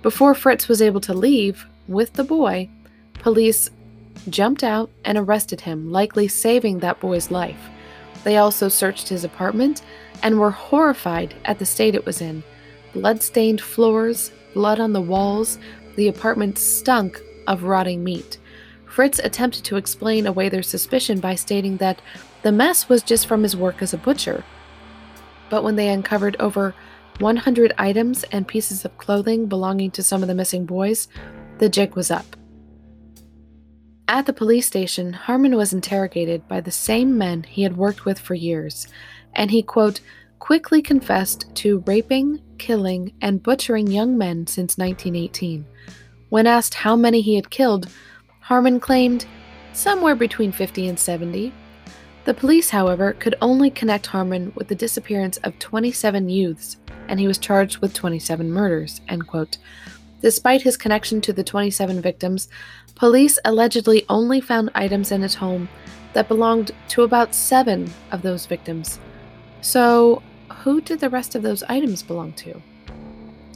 Before 0.00 0.34
Fritz 0.34 0.68
was 0.68 0.80
able 0.80 1.02
to 1.02 1.12
leave 1.12 1.66
with 1.86 2.14
the 2.14 2.24
boy, 2.24 2.70
police 3.12 3.68
jumped 4.30 4.64
out 4.64 4.88
and 5.04 5.18
arrested 5.18 5.60
him, 5.60 5.92
likely 5.92 6.28
saving 6.28 6.78
that 6.78 6.98
boy's 6.98 7.30
life. 7.30 7.60
They 8.26 8.38
also 8.38 8.68
searched 8.68 9.08
his 9.08 9.22
apartment 9.22 9.82
and 10.20 10.40
were 10.40 10.50
horrified 10.50 11.36
at 11.44 11.60
the 11.60 11.64
state 11.64 11.94
it 11.94 12.04
was 12.04 12.20
in. 12.20 12.42
Blood-stained 12.92 13.60
floors, 13.60 14.32
blood 14.52 14.80
on 14.80 14.92
the 14.92 15.00
walls, 15.00 15.60
the 15.94 16.08
apartment 16.08 16.58
stunk 16.58 17.22
of 17.46 17.62
rotting 17.62 18.02
meat. 18.02 18.38
Fritz 18.84 19.20
attempted 19.20 19.62
to 19.66 19.76
explain 19.76 20.26
away 20.26 20.48
their 20.48 20.64
suspicion 20.64 21.20
by 21.20 21.36
stating 21.36 21.76
that 21.76 22.02
the 22.42 22.50
mess 22.50 22.88
was 22.88 23.04
just 23.04 23.28
from 23.28 23.44
his 23.44 23.56
work 23.56 23.80
as 23.80 23.94
a 23.94 23.98
butcher. 23.98 24.42
But 25.48 25.62
when 25.62 25.76
they 25.76 25.88
uncovered 25.88 26.34
over 26.40 26.74
100 27.20 27.74
items 27.78 28.24
and 28.32 28.48
pieces 28.48 28.84
of 28.84 28.98
clothing 28.98 29.46
belonging 29.46 29.92
to 29.92 30.02
some 30.02 30.22
of 30.22 30.26
the 30.26 30.34
missing 30.34 30.66
boys, 30.66 31.06
the 31.58 31.68
jig 31.68 31.94
was 31.94 32.10
up. 32.10 32.34
At 34.08 34.26
the 34.26 34.32
police 34.32 34.68
station, 34.68 35.12
Haarmann 35.12 35.56
was 35.56 35.72
interrogated 35.72 36.46
by 36.46 36.60
the 36.60 36.70
same 36.70 37.18
men 37.18 37.42
he 37.42 37.64
had 37.64 37.76
worked 37.76 38.04
with 38.04 38.20
for 38.20 38.34
years, 38.34 38.86
and 39.34 39.50
he, 39.50 39.62
quote, 39.62 40.00
quickly 40.38 40.80
confessed 40.80 41.52
to 41.56 41.82
raping, 41.86 42.40
killing, 42.56 43.12
and 43.20 43.42
butchering 43.42 43.88
young 43.88 44.16
men 44.16 44.46
since 44.46 44.78
1918. 44.78 45.66
When 46.28 46.46
asked 46.46 46.74
how 46.74 46.94
many 46.94 47.20
he 47.20 47.34
had 47.34 47.50
killed, 47.50 47.88
Haarmann 48.44 48.80
claimed 48.80 49.26
somewhere 49.72 50.14
between 50.14 50.52
50 50.52 50.86
and 50.86 50.98
70. 50.98 51.52
The 52.26 52.34
police, 52.34 52.70
however, 52.70 53.12
could 53.12 53.34
only 53.42 53.70
connect 53.70 54.06
Haarmann 54.06 54.54
with 54.54 54.68
the 54.68 54.76
disappearance 54.76 55.36
of 55.38 55.58
27 55.58 56.28
youths, 56.28 56.76
and 57.08 57.18
he 57.18 57.26
was 57.26 57.38
charged 57.38 57.78
with 57.78 57.92
27 57.92 58.52
murders. 58.52 59.00
Despite 60.22 60.62
his 60.62 60.76
connection 60.76 61.20
to 61.22 61.32
the 61.32 61.44
27 61.44 62.00
victims, 62.00 62.48
police 62.94 63.38
allegedly 63.44 64.04
only 64.08 64.40
found 64.40 64.70
items 64.74 65.12
in 65.12 65.22
his 65.22 65.34
home 65.34 65.68
that 66.14 66.28
belonged 66.28 66.72
to 66.88 67.02
about 67.02 67.34
seven 67.34 67.92
of 68.10 68.22
those 68.22 68.46
victims. 68.46 68.98
So, 69.60 70.22
who 70.62 70.80
did 70.80 71.00
the 71.00 71.10
rest 71.10 71.34
of 71.34 71.42
those 71.42 71.62
items 71.64 72.02
belong 72.02 72.32
to? 72.34 72.60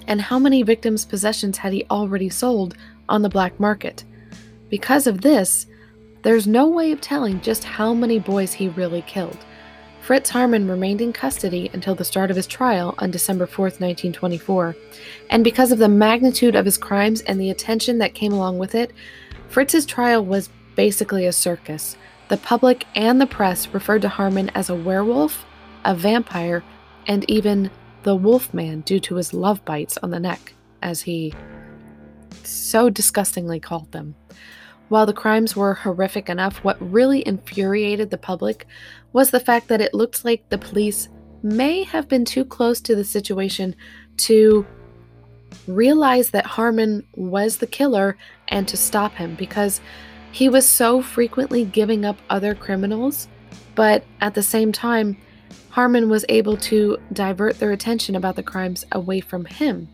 And 0.07 0.21
how 0.21 0.39
many 0.39 0.63
victims' 0.63 1.05
possessions 1.05 1.59
had 1.59 1.73
he 1.73 1.87
already 1.91 2.29
sold 2.29 2.77
on 3.09 3.23
the 3.23 3.29
black 3.29 3.59
market? 3.59 4.05
Because 4.69 5.07
of 5.07 5.23
this, 5.23 5.67
there's 6.23 6.47
no 6.47 6.69
way 6.69 6.93
of 6.93 7.01
telling 7.01 7.41
just 7.41 7.65
how 7.65 7.95
many 7.95 8.19
boys 8.19 8.53
he 8.53 8.69
really 8.69 9.03
killed. 9.03 9.39
Fritz 10.11 10.33
Haarmann 10.33 10.69
remained 10.69 11.01
in 11.01 11.13
custody 11.13 11.71
until 11.73 11.95
the 11.95 12.05
start 12.05 12.33
of 12.33 12.37
his 12.37 12.49
trial 12.49 12.97
on 12.99 13.13
December 13.13 13.47
4, 13.47 13.67
1924, 13.67 14.75
and 15.31 15.45
because 15.45 15.71
of 15.71 15.79
the 15.79 15.89
magnitude 15.89 16.57
of 16.57 16.65
his 16.65 16.77
crimes 16.77 17.21
and 17.21 17.41
the 17.41 17.49
attention 17.49 17.99
that 17.99 18.13
came 18.13 18.33
along 18.33 18.59
with 18.59 18.75
it, 18.75 18.91
Fritz's 19.47 19.87
trial 19.87 20.25
was 20.25 20.51
basically 20.75 21.27
a 21.27 21.33
circus. 21.33 21.97
The 22.27 22.39
public 22.39 22.87
and 22.97 23.21
the 23.21 23.27
press 23.29 23.69
referred 23.69 24.03
to 24.03 24.09
Haarmann 24.09 24.51
as 24.53 24.69
a 24.69 24.75
werewolf, 24.75 25.47
a 25.85 25.95
vampire, 25.95 26.65
and 27.07 27.25
even 27.31 27.71
the 28.03 28.17
Wolfman 28.17 28.81
due 28.81 28.99
to 28.99 29.15
his 29.15 29.33
love 29.33 29.65
bites 29.65 29.97
on 29.99 30.11
the 30.11 30.19
neck, 30.19 30.55
as 30.83 31.03
he 31.03 31.33
so 32.43 32.91
disgustingly 32.91 33.61
called 33.61 33.93
them. 33.93 34.17
While 34.91 35.07
the 35.07 35.13
crimes 35.13 35.55
were 35.55 35.75
horrific 35.75 36.29
enough, 36.29 36.65
what 36.65 36.77
really 36.83 37.25
infuriated 37.25 38.11
the 38.11 38.19
public 38.19 38.67
was 39.13 39.31
the 39.31 39.41
fact 39.41 39.69
that 39.69 39.81
it 39.81 39.95
looked 39.95 40.25
like 40.25 40.49
the 40.49 40.59
police 40.59 41.09
may 41.43 41.85
have 41.85 42.09
been 42.09 42.25
too 42.25 42.45
close 42.45 42.81
to 42.81 42.95
the 42.95 43.05
situation 43.05 43.75
to 44.17 44.67
realize 45.67 46.31
that 46.31 46.45
Haarmann 46.45 47.05
was 47.15 47.59
the 47.59 47.67
killer 47.67 48.17
and 48.49 48.69
to 48.69 48.77
stop 48.77 49.15
him 49.15 49.35
because 49.35 49.81
he 50.33 50.49
was 50.49 50.67
so 50.67 51.03
frequently 51.03 51.65
giving 51.65 52.05
up 52.05 52.19
other 52.29 52.55
criminals, 52.55 53.29
but 53.75 54.05
at 54.21 54.35
the 54.35 54.43
same 54.43 54.71
time, 54.71 55.17
Haarmann 55.71 56.09
was 56.09 56.25
able 56.29 56.57
to 56.57 56.99
divert 57.13 57.59
their 57.59 57.73
attention 57.73 58.15
about 58.15 58.37
the 58.37 58.43
crimes 58.43 58.85
away 58.93 59.21
from 59.21 59.45
him, 59.45 59.89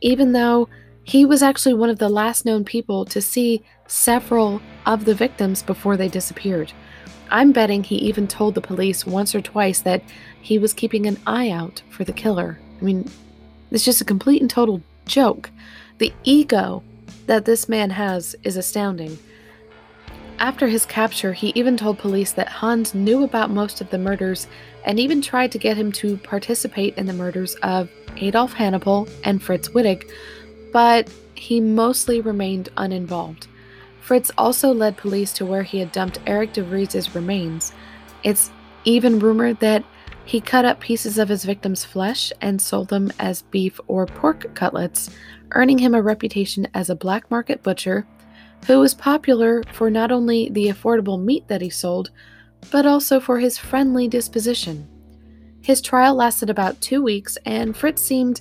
even 0.00 0.32
though 0.32 0.68
he 1.04 1.24
was 1.24 1.42
actually 1.42 1.74
one 1.74 1.90
of 1.90 1.98
the 1.98 2.08
last 2.08 2.44
known 2.44 2.64
people 2.64 3.04
to 3.04 3.20
see 3.20 3.62
several 3.86 4.60
of 4.86 5.04
the 5.04 5.14
victims 5.14 5.62
before 5.62 5.96
they 5.96 6.08
disappeared. 6.08 6.72
I'm 7.30 7.52
betting 7.52 7.84
he 7.84 7.96
even 7.96 8.28
told 8.28 8.54
the 8.54 8.60
police 8.60 9.06
once 9.06 9.34
or 9.34 9.40
twice 9.40 9.80
that 9.80 10.02
he 10.40 10.58
was 10.58 10.72
keeping 10.72 11.06
an 11.06 11.18
eye 11.26 11.50
out 11.50 11.82
for 11.90 12.04
the 12.04 12.12
killer. 12.12 12.58
I 12.80 12.84
mean, 12.84 13.10
it's 13.70 13.84
just 13.84 14.00
a 14.00 14.04
complete 14.04 14.40
and 14.40 14.50
total 14.50 14.82
joke. 15.06 15.50
The 15.98 16.12
ego 16.24 16.82
that 17.26 17.44
this 17.44 17.68
man 17.68 17.90
has 17.90 18.36
is 18.42 18.56
astounding. 18.56 19.18
After 20.38 20.68
his 20.68 20.84
capture, 20.84 21.32
he 21.32 21.52
even 21.54 21.76
told 21.76 21.98
police 21.98 22.32
that 22.32 22.48
Hans 22.48 22.94
knew 22.94 23.24
about 23.24 23.50
most 23.50 23.80
of 23.80 23.88
the 23.90 23.98
murders 23.98 24.46
and 24.84 25.00
even 25.00 25.22
tried 25.22 25.50
to 25.52 25.58
get 25.58 25.78
him 25.78 25.90
to 25.92 26.18
participate 26.18 26.96
in 26.98 27.06
the 27.06 27.14
murders 27.14 27.54
of 27.62 27.90
Adolf 28.18 28.54
Hannappel 28.54 29.08
and 29.24 29.42
Fritz 29.42 29.70
Wittig, 29.70 30.08
but 30.72 31.10
he 31.34 31.58
mostly 31.60 32.20
remained 32.20 32.68
uninvolved. 32.76 33.46
Fritz 34.06 34.30
also 34.38 34.72
led 34.72 34.96
police 34.96 35.32
to 35.32 35.44
where 35.44 35.64
he 35.64 35.80
had 35.80 35.90
dumped 35.90 36.20
Eric 36.28 36.52
DeVries' 36.52 37.16
remains. 37.16 37.72
It's 38.22 38.52
even 38.84 39.18
rumored 39.18 39.58
that 39.58 39.82
he 40.24 40.40
cut 40.40 40.64
up 40.64 40.78
pieces 40.78 41.18
of 41.18 41.28
his 41.28 41.44
victim's 41.44 41.84
flesh 41.84 42.32
and 42.40 42.62
sold 42.62 42.88
them 42.88 43.12
as 43.18 43.42
beef 43.42 43.80
or 43.88 44.06
pork 44.06 44.54
cutlets, 44.54 45.10
earning 45.56 45.78
him 45.78 45.92
a 45.92 46.00
reputation 46.00 46.68
as 46.72 46.88
a 46.88 46.94
black 46.94 47.28
market 47.32 47.64
butcher 47.64 48.06
who 48.68 48.78
was 48.78 48.94
popular 48.94 49.64
for 49.72 49.90
not 49.90 50.12
only 50.12 50.50
the 50.50 50.68
affordable 50.68 51.20
meat 51.20 51.48
that 51.48 51.60
he 51.60 51.68
sold, 51.68 52.12
but 52.70 52.86
also 52.86 53.18
for 53.18 53.40
his 53.40 53.58
friendly 53.58 54.06
disposition. 54.06 54.86
His 55.62 55.80
trial 55.80 56.14
lasted 56.14 56.48
about 56.48 56.80
two 56.80 57.02
weeks, 57.02 57.38
and 57.44 57.76
Fritz 57.76 58.02
seemed 58.02 58.40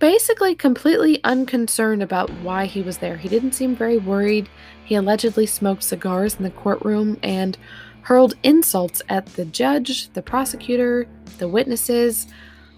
basically 0.00 0.54
completely 0.54 1.22
unconcerned 1.24 2.02
about 2.02 2.30
why 2.40 2.64
he 2.64 2.80
was 2.82 2.98
there. 2.98 3.18
He 3.18 3.28
didn't 3.28 3.52
seem 3.52 3.76
very 3.76 3.98
worried. 3.98 4.48
He 4.84 4.94
allegedly 4.94 5.46
smoked 5.46 5.84
cigars 5.84 6.34
in 6.36 6.42
the 6.42 6.50
courtroom 6.50 7.18
and 7.22 7.56
hurled 8.02 8.34
insults 8.42 9.02
at 9.10 9.26
the 9.26 9.44
judge, 9.44 10.10
the 10.14 10.22
prosecutor, 10.22 11.06
the 11.38 11.48
witnesses. 11.48 12.26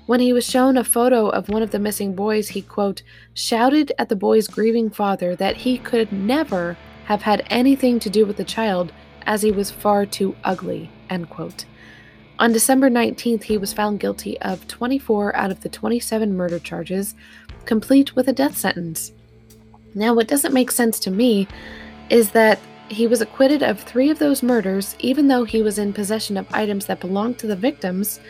When 0.07 0.19
he 0.19 0.33
was 0.33 0.45
shown 0.45 0.77
a 0.77 0.83
photo 0.83 1.29
of 1.29 1.49
one 1.49 1.63
of 1.63 1.71
the 1.71 1.79
missing 1.79 2.15
boys, 2.15 2.49
he, 2.49 2.61
quote, 2.61 3.03
shouted 3.35 3.93
at 3.99 4.09
the 4.09 4.17
boy's 4.17 4.49
grieving 4.49 4.91
father 4.91 5.37
that 5.37 5.59
he 5.59 5.79
could 5.79 6.13
never 6.13 6.77
have 7.05 7.23
had 7.23 7.47
anything 7.49 8.01
to 8.01 8.11
do 8.11 8.27
with 8.27 8.37
the 8.37 8.45
child 8.45 8.93
as 9.25 9.43
he 9.43 9.53
was 9.53 9.71
far 9.71 10.05
too 10.05 10.35
ugly, 10.43 10.91
end 11.09 11.31
quote. 11.31 11.67
On 12.39 12.53
December 12.53 12.91
19th, 12.91 13.45
he 13.45 13.59
was 13.59 13.73
found 13.73 14.01
guilty 14.01 14.41
of 14.41 14.67
24 14.67 15.37
out 15.37 15.51
of 15.51 15.61
the 15.61 15.69
27 15.69 16.35
murder 16.35 16.59
charges, 16.59 17.15
complete 17.67 18.17
with 18.17 18.29
a 18.29 18.33
death 18.33 18.57
sentence. 18.57 19.13
Now, 19.95 20.15
what 20.15 20.29
doesn't 20.29 20.55
make 20.55 20.71
sense 20.71 20.99
to 21.01 21.11
me 21.11 21.47
is 22.11 22.31
that 22.31 22.59
he 22.89 23.07
was 23.07 23.21
acquitted 23.21 23.63
of 23.63 23.81
three 23.81 24.11
of 24.11 24.19
those 24.19 24.43
murders, 24.43 24.97
even 24.99 25.29
though 25.29 25.45
he 25.45 25.63
was 25.63 25.79
in 25.79 25.93
possession 25.93 26.37
of 26.37 26.53
items 26.53 26.87
that 26.87 27.01
belonged 27.01 27.39
to 27.39 27.47
the 27.47 27.57
victims, 27.57 28.21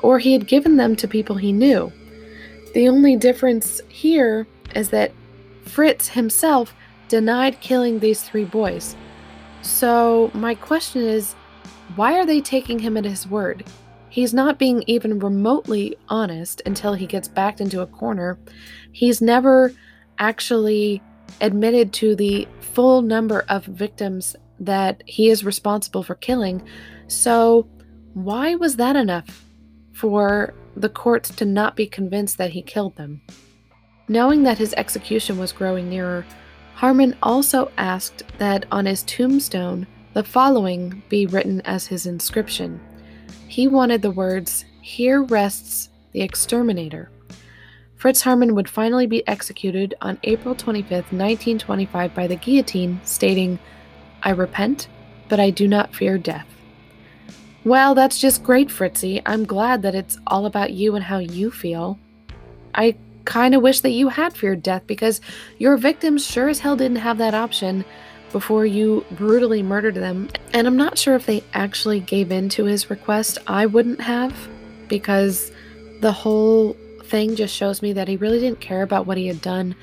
or 0.00 0.18
he 0.18 0.32
had 0.32 0.46
given 0.46 0.76
them 0.76 0.94
to 0.96 1.08
people 1.08 1.36
he 1.36 1.52
knew. 1.52 1.92
The 2.74 2.88
only 2.88 3.16
difference 3.16 3.80
here 3.88 4.46
is 4.74 4.90
that 4.90 5.12
Fritz 5.64 6.08
himself 6.08 6.74
denied 7.08 7.60
killing 7.60 7.98
these 7.98 8.22
three 8.22 8.44
boys. 8.44 8.94
So, 9.62 10.30
my 10.34 10.54
question 10.54 11.02
is 11.02 11.34
why 11.96 12.18
are 12.18 12.26
they 12.26 12.40
taking 12.40 12.78
him 12.78 12.96
at 12.96 13.04
his 13.04 13.26
word? 13.26 13.64
He's 14.10 14.34
not 14.34 14.58
being 14.58 14.82
even 14.86 15.18
remotely 15.18 15.96
honest 16.08 16.62
until 16.66 16.94
he 16.94 17.06
gets 17.06 17.28
backed 17.28 17.60
into 17.60 17.82
a 17.82 17.86
corner. 17.86 18.38
He's 18.92 19.20
never 19.20 19.72
actually 20.18 21.02
admitted 21.40 21.92
to 21.94 22.16
the 22.16 22.48
full 22.60 23.02
number 23.02 23.44
of 23.48 23.64
victims 23.64 24.34
that 24.60 25.02
he 25.06 25.28
is 25.28 25.44
responsible 25.44 26.02
for 26.02 26.14
killing. 26.14 26.62
So, 27.06 27.68
why 28.14 28.54
was 28.54 28.76
that 28.76 28.96
enough 28.96 29.44
for 29.92 30.54
the 30.74 30.88
courts 30.88 31.30
to 31.36 31.44
not 31.44 31.76
be 31.76 31.86
convinced 31.86 32.38
that 32.38 32.50
he 32.50 32.62
killed 32.62 32.96
them? 32.96 33.20
Knowing 34.08 34.42
that 34.42 34.58
his 34.58 34.74
execution 34.74 35.38
was 35.38 35.52
growing 35.52 35.88
nearer, 35.88 36.24
Haarmann 36.76 37.16
also 37.22 37.70
asked 37.76 38.22
that 38.38 38.64
on 38.72 38.86
his 38.86 39.02
tombstone 39.02 39.86
the 40.18 40.24
following 40.24 41.00
be 41.08 41.26
written 41.26 41.60
as 41.60 41.86
his 41.86 42.04
inscription. 42.04 42.80
He 43.46 43.68
wanted 43.68 44.02
the 44.02 44.10
words, 44.10 44.64
Here 44.82 45.22
rests 45.22 45.90
the 46.10 46.22
exterminator. 46.22 47.08
Fritz 47.94 48.24
Haarmann 48.24 48.56
would 48.56 48.68
finally 48.68 49.06
be 49.06 49.24
executed 49.28 49.94
on 50.00 50.18
April 50.24 50.56
25, 50.56 50.90
1925, 50.90 52.14
by 52.16 52.26
the 52.26 52.34
guillotine, 52.34 53.00
stating, 53.04 53.60
I 54.24 54.30
repent, 54.30 54.88
but 55.28 55.38
I 55.38 55.50
do 55.50 55.68
not 55.68 55.94
fear 55.94 56.18
death. 56.18 56.48
Well, 57.62 57.94
that's 57.94 58.20
just 58.20 58.42
great, 58.42 58.72
Fritzy. 58.72 59.22
I'm 59.24 59.44
glad 59.44 59.82
that 59.82 59.94
it's 59.94 60.18
all 60.26 60.46
about 60.46 60.72
you 60.72 60.96
and 60.96 61.04
how 61.04 61.18
you 61.18 61.52
feel. 61.52 61.96
I 62.74 62.96
kind 63.24 63.54
of 63.54 63.62
wish 63.62 63.82
that 63.82 63.90
you 63.90 64.08
had 64.08 64.36
feared 64.36 64.64
death 64.64 64.82
because 64.88 65.20
your 65.58 65.76
victims 65.76 66.26
sure 66.26 66.48
as 66.48 66.58
hell 66.58 66.74
didn't 66.74 66.96
have 66.96 67.18
that 67.18 67.34
option 67.34 67.84
before 68.32 68.66
you 68.66 69.04
brutally 69.12 69.62
murdered 69.62 69.94
them. 69.94 70.28
And 70.52 70.66
I'm 70.66 70.76
not 70.76 70.98
sure 70.98 71.14
if 71.14 71.26
they 71.26 71.42
actually 71.54 72.00
gave 72.00 72.30
in 72.30 72.48
to 72.50 72.64
his 72.64 72.90
request. 72.90 73.38
I 73.46 73.66
wouldn't 73.66 74.00
have, 74.00 74.34
because 74.88 75.50
the 76.00 76.12
whole 76.12 76.76
thing 77.04 77.36
just 77.36 77.54
shows 77.54 77.82
me 77.82 77.92
that 77.94 78.08
he 78.08 78.16
really 78.16 78.38
didn't 78.38 78.60
care 78.60 78.82
about 78.82 79.06
what 79.06 79.16
he 79.16 79.26
had 79.26 79.40
done. 79.40 79.74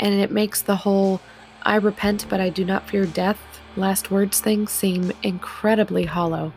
And 0.00 0.14
it 0.14 0.30
makes 0.30 0.62
the 0.62 0.76
whole 0.76 1.20
I 1.62 1.76
repent, 1.76 2.26
but 2.28 2.40
I 2.40 2.48
do 2.48 2.64
not 2.64 2.88
fear 2.88 3.06
death 3.06 3.38
last 3.76 4.10
words 4.10 4.40
thing 4.40 4.66
seem 4.68 5.12
incredibly 5.22 6.04
hollow. 6.04 6.52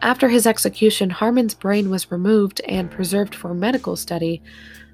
After 0.00 0.28
his 0.28 0.46
execution, 0.46 1.10
Haarmann's 1.10 1.54
brain 1.54 1.88
was 1.90 2.10
removed 2.10 2.60
and 2.66 2.90
preserved 2.90 3.34
for 3.34 3.54
medical 3.54 3.94
study. 3.94 4.42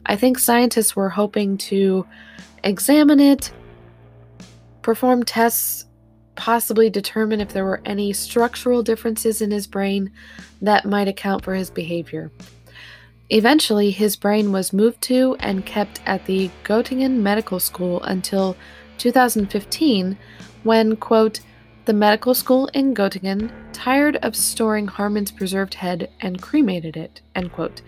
I 0.05 0.17
think 0.17 0.39
scientists 0.39 0.95
were 0.95 1.09
hoping 1.09 1.57
to 1.59 2.07
examine 2.63 3.21
it, 3.21 3.51
perform 4.89 5.23
tests, 5.23 5.85
possibly 6.35 6.89
determine 6.89 7.43
if 7.43 7.53
there 7.53 7.67
were 7.67 7.83
any 7.85 8.11
structural 8.11 8.83
differences 8.83 9.43
in 9.43 9.51
his 9.51 9.67
brain 9.67 10.11
that 10.63 10.87
might 10.87 11.07
account 11.07 11.45
for 11.45 11.55
his 11.55 11.69
behavior. 11.69 12.33
Eventually, 13.29 13.91
his 13.91 14.17
brain 14.17 14.51
was 14.51 14.73
moved 14.73 15.03
to 15.03 15.37
and 15.41 15.67
kept 15.67 16.01
at 16.07 16.25
the 16.25 16.49
Göttingen 16.65 17.19
Medical 17.19 17.61
School 17.61 18.03
until 18.05 18.57
2015, 18.97 20.17
when, 20.63 20.97
quote, 20.97 21.41
the 21.85 21.93
medical 21.93 22.33
school 22.33 22.71
in 22.73 22.95
Göttingen 22.95 23.53
tired 23.75 24.17
of 24.17 24.35
storing 24.35 24.87
Haarmann's 24.87 25.31
preserved 25.31 25.75
head 25.75 26.11
and 26.23 26.41
cremated 26.41 26.97
it, 26.97 27.21
end 27.35 27.53
quote. 27.53 27.83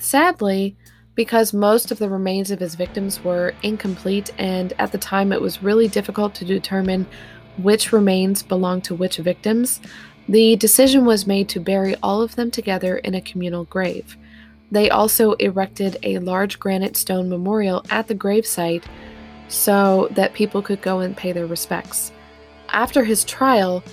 Sadly, 0.00 0.76
because 1.14 1.52
most 1.52 1.90
of 1.90 1.98
the 1.98 2.08
remains 2.08 2.50
of 2.50 2.60
his 2.60 2.74
victims 2.74 3.22
were 3.22 3.54
incomplete, 3.62 4.32
and 4.38 4.72
at 4.78 4.92
the 4.92 4.98
time 4.98 5.32
it 5.32 5.40
was 5.40 5.62
really 5.62 5.88
difficult 5.88 6.34
to 6.34 6.44
determine 6.44 7.06
which 7.56 7.92
remains 7.92 8.42
belonged 8.42 8.84
to 8.84 8.94
which 8.94 9.18
victims, 9.18 9.80
the 10.28 10.56
decision 10.56 11.04
was 11.04 11.26
made 11.26 11.48
to 11.48 11.60
bury 11.60 11.94
all 12.02 12.22
of 12.22 12.34
them 12.34 12.50
together 12.50 12.96
in 12.98 13.14
a 13.14 13.20
communal 13.20 13.64
grave. 13.64 14.16
They 14.70 14.90
also 14.90 15.32
erected 15.34 15.98
a 16.02 16.18
large 16.18 16.58
granite 16.58 16.96
stone 16.96 17.28
memorial 17.28 17.84
at 17.90 18.08
the 18.08 18.14
gravesite 18.14 18.84
so 19.48 20.08
that 20.12 20.32
people 20.32 20.62
could 20.62 20.82
go 20.82 21.00
and 21.00 21.16
pay 21.16 21.30
their 21.30 21.46
respects. 21.46 22.10
After 22.70 23.04
his 23.04 23.24
trial, 23.24 23.84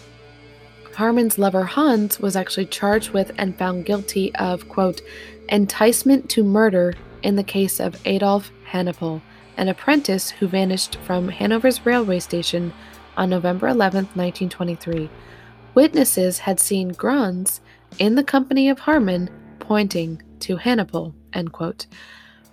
Haarmann's 0.96 1.38
lover 1.38 1.64
Hans 1.64 2.20
was 2.20 2.36
actually 2.36 2.66
charged 2.66 3.12
with 3.12 3.32
and 3.38 3.56
found 3.58 3.86
guilty 3.86 4.34
of, 4.36 4.68
quote, 4.70 5.02
enticement 5.50 6.30
to 6.32 6.44
murder 6.44 6.96
in 7.24 7.36
the 7.36 7.44
case 7.44 7.80
of 7.80 8.00
Adolf 8.06 8.52
Hannappel, 8.72 9.22
an 9.58 9.68
apprentice 9.68 10.30
who 10.30 10.48
vanished 10.48 10.96
from 10.98 11.30
Hanover's 11.30 11.86
railway 11.86 12.20
station 12.20 12.74
on 13.18 13.30
November 13.30 13.68
11, 13.68 14.06
1923. 14.14 15.10
Witnesses 15.74 16.40
had 16.40 16.60
seen 16.60 16.90
Grans 16.90 17.62
in 18.00 18.16
the 18.16 18.24
company 18.24 18.70
of 18.70 18.82
Haarmann 18.82 19.30
pointing 19.60 20.22
to 20.40 20.58
quote. 21.52 21.86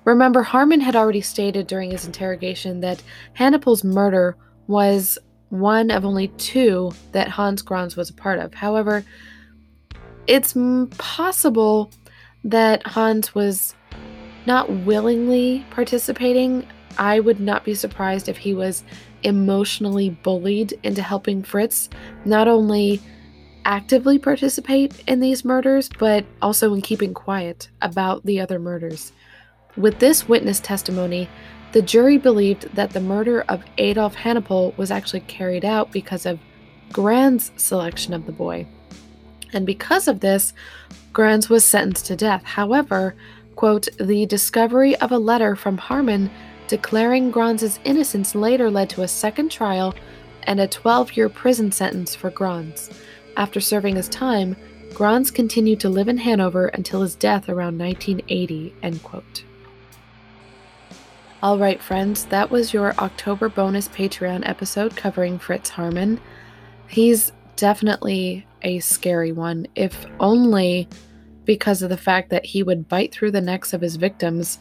Remember, 0.05 0.43
Haarmann 0.45 0.81
had 0.81 0.97
already 0.97 1.21
stated 1.21 1.67
during 1.67 1.91
his 1.91 2.07
interrogation 2.07 2.81
that 2.81 3.03
Hannappel's 3.37 3.85
murder 3.85 4.37
was 4.67 5.19
one 5.51 5.91
of 5.91 6.05
only 6.05 6.29
two 6.29 6.93
that 7.13 7.29
Hans 7.29 7.63
Grans 7.63 7.97
was 7.97 8.11
a 8.11 8.15
part 8.15 8.39
of. 8.39 8.55
However, 8.55 9.05
it's 10.27 10.55
possible 10.99 11.91
that 12.45 12.87
Hans 12.87 13.35
was 13.35 13.75
not 14.47 14.71
willingly 14.71 15.65
participating. 15.71 16.67
I 16.97 17.21
would 17.21 17.41
not 17.41 17.65
be 17.65 17.75
surprised 17.75 18.29
if 18.29 18.39
he 18.39 18.55
was 18.55 18.85
emotionally 19.23 20.11
bullied 20.11 20.79
into 20.83 21.03
helping 21.03 21.43
Fritz 21.43 21.89
not 22.25 22.49
only 22.49 23.01
actively 23.65 24.19
participate 24.19 25.03
in 25.07 25.21
these 25.21 25.45
murders, 25.45 25.91
but 25.99 26.25
also 26.41 26.73
in 26.75 26.81
keeping 26.81 27.13
quiet 27.13 27.69
about 27.83 28.25
the 28.25 28.41
other 28.41 28.59
murders. 28.59 29.13
With 29.77 29.99
this 29.99 30.29
witness 30.29 30.61
testimony, 30.61 31.29
the 31.73 31.83
jury 31.83 32.17
believed 32.17 32.75
that 32.75 32.91
the 32.91 33.01
murder 33.01 33.43
of 33.43 33.63
Adolf 33.77 34.17
Hannappel 34.17 34.77
was 34.79 34.91
actually 34.91 35.21
carried 35.21 35.65
out 35.65 35.93
because 35.93 36.25
of 36.25 36.41
Grand's 36.93 37.53
selection 37.57 38.15
of 38.15 38.25
the 38.25 38.33
boy. 38.33 38.67
And 39.53 39.67
because 39.67 40.09
of 40.09 40.21
this, 40.21 40.55
Grans 41.13 41.49
was 41.49 41.65
sentenced 41.65 42.07
to 42.07 42.17
death. 42.17 42.45
However, 42.45 43.15
quote, 43.59 43.89
the 43.99 44.25
discovery 44.25 44.95
of 44.99 45.11
a 45.11 45.19
letter 45.19 45.57
from 45.57 45.77
Haarmann 45.77 46.31
declaring 46.69 47.33
Grans' 47.33 47.81
innocence 47.83 48.37
later 48.37 48.71
led 48.71 48.89
to 48.91 49.03
a 49.03 49.09
second 49.09 49.51
trial 49.51 49.97
and 50.45 50.61
a 50.61 50.69
12 50.69 51.17
year 51.17 51.29
prison 51.29 51.73
sentence 51.73 52.15
for 52.15 52.31
Grans. 52.31 52.89
After 53.37 53.59
serving 53.59 53.97
his 53.97 54.09
time, 54.09 54.55
Grans 54.95 55.33
continued 55.33 55.81
to 55.81 55.89
live 55.89 56.07
in 56.07 56.19
Hanover 56.19 56.69
until 56.69 57.03
his 57.03 57.17
death 57.17 57.49
around 57.49 57.77
1980. 57.77 58.77
End 58.81 59.03
quote. 59.03 59.43
All 61.43 61.59
right, 61.59 61.83
friends, 61.83 62.27
that 62.27 62.53
was 62.53 62.73
your 62.73 62.95
October 63.01 63.49
bonus 63.49 63.89
Patreon 63.89 64.49
episode 64.49 64.95
covering 64.95 65.37
Fritz 65.37 65.71
Haarmann. 65.71 66.21
He's 66.87 67.33
definitely 67.57 68.47
a 68.63 68.79
scary 68.79 69.33
one, 69.33 69.67
if 69.75 70.07
only 70.21 70.87
because 71.49 71.81
of 71.81 71.89
the 71.89 71.97
fact 71.97 72.29
that 72.29 72.45
he 72.45 72.63
would 72.63 72.91
bite 72.91 73.11
through 73.11 73.31
the 73.31 73.41
necks 73.41 73.73
of 73.73 73.81
his 73.81 73.97
victims 73.97 74.59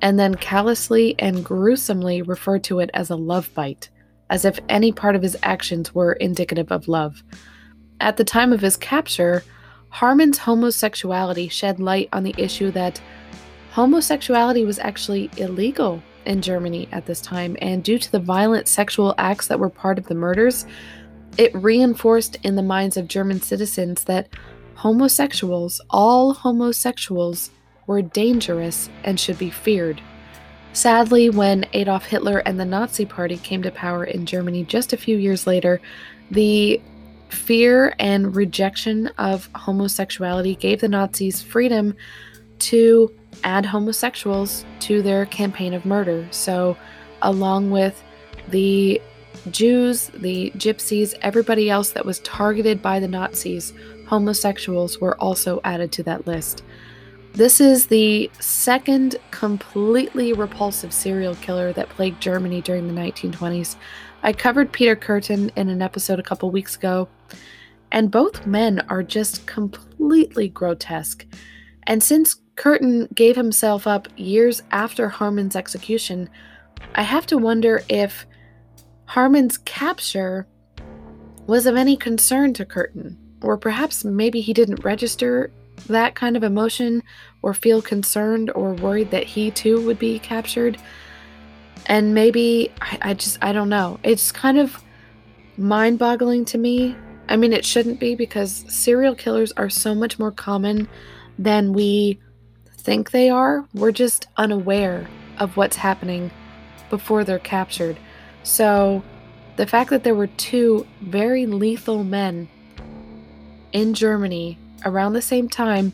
and 0.00 0.20
then 0.20 0.36
callously 0.36 1.16
and 1.18 1.44
gruesomely 1.44 2.22
refer 2.22 2.60
to 2.60 2.78
it 2.78 2.88
as 2.94 3.10
a 3.10 3.16
love 3.16 3.52
bite, 3.54 3.88
as 4.30 4.44
if 4.44 4.60
any 4.68 4.92
part 4.92 5.16
of 5.16 5.22
his 5.22 5.36
actions 5.42 5.92
were 5.92 6.12
indicative 6.12 6.70
of 6.70 6.86
love. 6.86 7.24
At 7.98 8.18
the 8.18 8.24
time 8.24 8.52
of 8.52 8.60
his 8.60 8.76
capture, 8.76 9.42
Haarmann's 9.90 10.38
homosexuality 10.38 11.48
shed 11.48 11.80
light 11.80 12.08
on 12.12 12.22
the 12.22 12.36
issue 12.38 12.70
that 12.70 13.00
homosexuality 13.72 14.64
was 14.64 14.78
actually 14.78 15.30
illegal 15.38 16.00
in 16.24 16.40
Germany 16.40 16.88
at 16.92 17.06
this 17.06 17.20
time, 17.20 17.56
and 17.60 17.82
due 17.82 17.98
to 17.98 18.12
the 18.12 18.20
violent 18.20 18.68
sexual 18.68 19.12
acts 19.18 19.48
that 19.48 19.58
were 19.58 19.70
part 19.70 19.98
of 19.98 20.06
the 20.06 20.14
murders, 20.14 20.66
it 21.36 21.52
reinforced 21.52 22.36
in 22.44 22.54
the 22.54 22.62
minds 22.62 22.96
of 22.96 23.08
German 23.08 23.40
citizens 23.40 24.04
that 24.04 24.28
homosexuals, 24.78 25.80
all 25.90 26.32
homosexuals, 26.32 27.50
were 27.88 28.00
dangerous 28.00 28.88
and 29.02 29.18
should 29.18 29.36
be 29.36 29.50
feared. 29.50 30.00
Sadly, 30.72 31.30
when 31.30 31.66
Adolf 31.72 32.04
Hitler 32.04 32.38
and 32.38 32.60
the 32.60 32.64
Nazi 32.64 33.04
Party 33.04 33.38
came 33.38 33.60
to 33.62 33.72
power 33.72 34.04
in 34.04 34.24
Germany 34.24 34.62
just 34.62 34.92
a 34.92 34.96
few 34.96 35.16
years 35.16 35.48
later, 35.48 35.80
the 36.30 36.80
fear 37.28 37.92
and 37.98 38.36
rejection 38.36 39.08
of 39.18 39.48
homosexuality 39.56 40.54
gave 40.54 40.80
the 40.80 40.88
Nazis 40.88 41.42
freedom 41.42 41.96
to 42.60 43.12
add 43.42 43.66
homosexuals 43.66 44.64
to 44.80 45.02
their 45.02 45.26
campaign 45.26 45.74
of 45.74 45.84
murder. 45.84 46.28
So, 46.30 46.76
along 47.22 47.72
with 47.72 48.00
the 48.46 49.02
Jews, 49.50 50.08
the 50.14 50.52
Gypsies, 50.56 51.14
everybody 51.22 51.68
else 51.68 51.90
that 51.90 52.06
was 52.06 52.20
targeted 52.20 52.80
by 52.80 53.00
the 53.00 53.08
Nazis, 53.08 53.72
homosexuals 54.08 54.98
were 55.00 55.20
also 55.20 55.60
added 55.64 55.92
to 55.92 56.02
that 56.02 56.26
list. 56.26 56.62
This 57.34 57.60
is 57.60 57.86
the 57.86 58.30
second 58.40 59.16
completely 59.30 60.32
repulsive 60.32 60.92
serial 60.92 61.36
killer 61.36 61.72
that 61.74 61.90
plagued 61.90 62.20
Germany 62.20 62.62
during 62.62 62.88
the 62.88 63.00
1920s. 63.00 63.76
I 64.22 64.32
covered 64.32 64.72
Peter 64.72 64.96
Kürten 64.96 65.50
in 65.56 65.68
an 65.68 65.82
episode 65.82 66.18
a 66.18 66.24
couple 66.24 66.50
weeks 66.50 66.74
ago, 66.74 67.08
and 67.92 68.10
both 68.10 68.46
men 68.46 68.80
are 68.88 69.02
just 69.02 69.46
completely 69.46 70.48
grotesque. 70.48 71.26
And 71.84 72.02
since 72.02 72.40
Curtin 72.56 73.08
gave 73.14 73.36
himself 73.36 73.86
up 73.86 74.08
years 74.16 74.62
after 74.70 75.08
Haarmann's 75.08 75.54
execution, 75.54 76.28
I 76.94 77.02
have 77.02 77.26
to 77.26 77.38
wonder 77.38 77.82
if 77.88 78.26
Haarmann's 79.10 79.58
capture 79.58 80.46
was 81.46 81.66
of 81.66 81.76
any 81.76 81.96
concern 81.96 82.52
to 82.54 82.64
Kürten, 82.64 83.16
or 83.42 83.56
perhaps 83.56 84.04
maybe 84.04 84.40
he 84.40 84.52
didn't 84.52 84.84
register 84.84 85.50
that 85.86 86.14
kind 86.14 86.36
of 86.36 86.42
emotion 86.42 87.02
or 87.42 87.54
feel 87.54 87.80
concerned 87.80 88.50
or 88.54 88.74
worried 88.74 89.10
that 89.10 89.24
he 89.24 89.50
too 89.50 89.84
would 89.86 89.98
be 89.98 90.18
captured. 90.18 90.78
And 91.86 92.14
maybe, 92.14 92.72
I, 92.80 92.98
I 93.02 93.14
just, 93.14 93.38
I 93.40 93.52
don't 93.52 93.68
know. 93.68 93.98
It's 94.02 94.32
kind 94.32 94.58
of 94.58 94.82
mind 95.56 95.98
boggling 95.98 96.44
to 96.46 96.58
me. 96.58 96.96
I 97.28 97.36
mean, 97.36 97.52
it 97.52 97.64
shouldn't 97.64 98.00
be 98.00 98.14
because 98.14 98.64
serial 98.68 99.14
killers 99.14 99.52
are 99.52 99.70
so 99.70 99.94
much 99.94 100.18
more 100.18 100.32
common 100.32 100.88
than 101.38 101.72
we 101.72 102.18
think 102.68 103.10
they 103.10 103.28
are. 103.28 103.66
We're 103.74 103.92
just 103.92 104.26
unaware 104.36 105.08
of 105.38 105.56
what's 105.56 105.76
happening 105.76 106.30
before 106.90 107.24
they're 107.24 107.38
captured. 107.38 107.98
So, 108.42 109.02
the 109.56 109.66
fact 109.66 109.90
that 109.90 110.04
there 110.04 110.14
were 110.14 110.28
two 110.28 110.86
very 111.00 111.44
lethal 111.44 112.04
men 112.04 112.48
in 113.72 113.94
Germany 113.94 114.58
around 114.84 115.12
the 115.12 115.22
same 115.22 115.48
time 115.48 115.92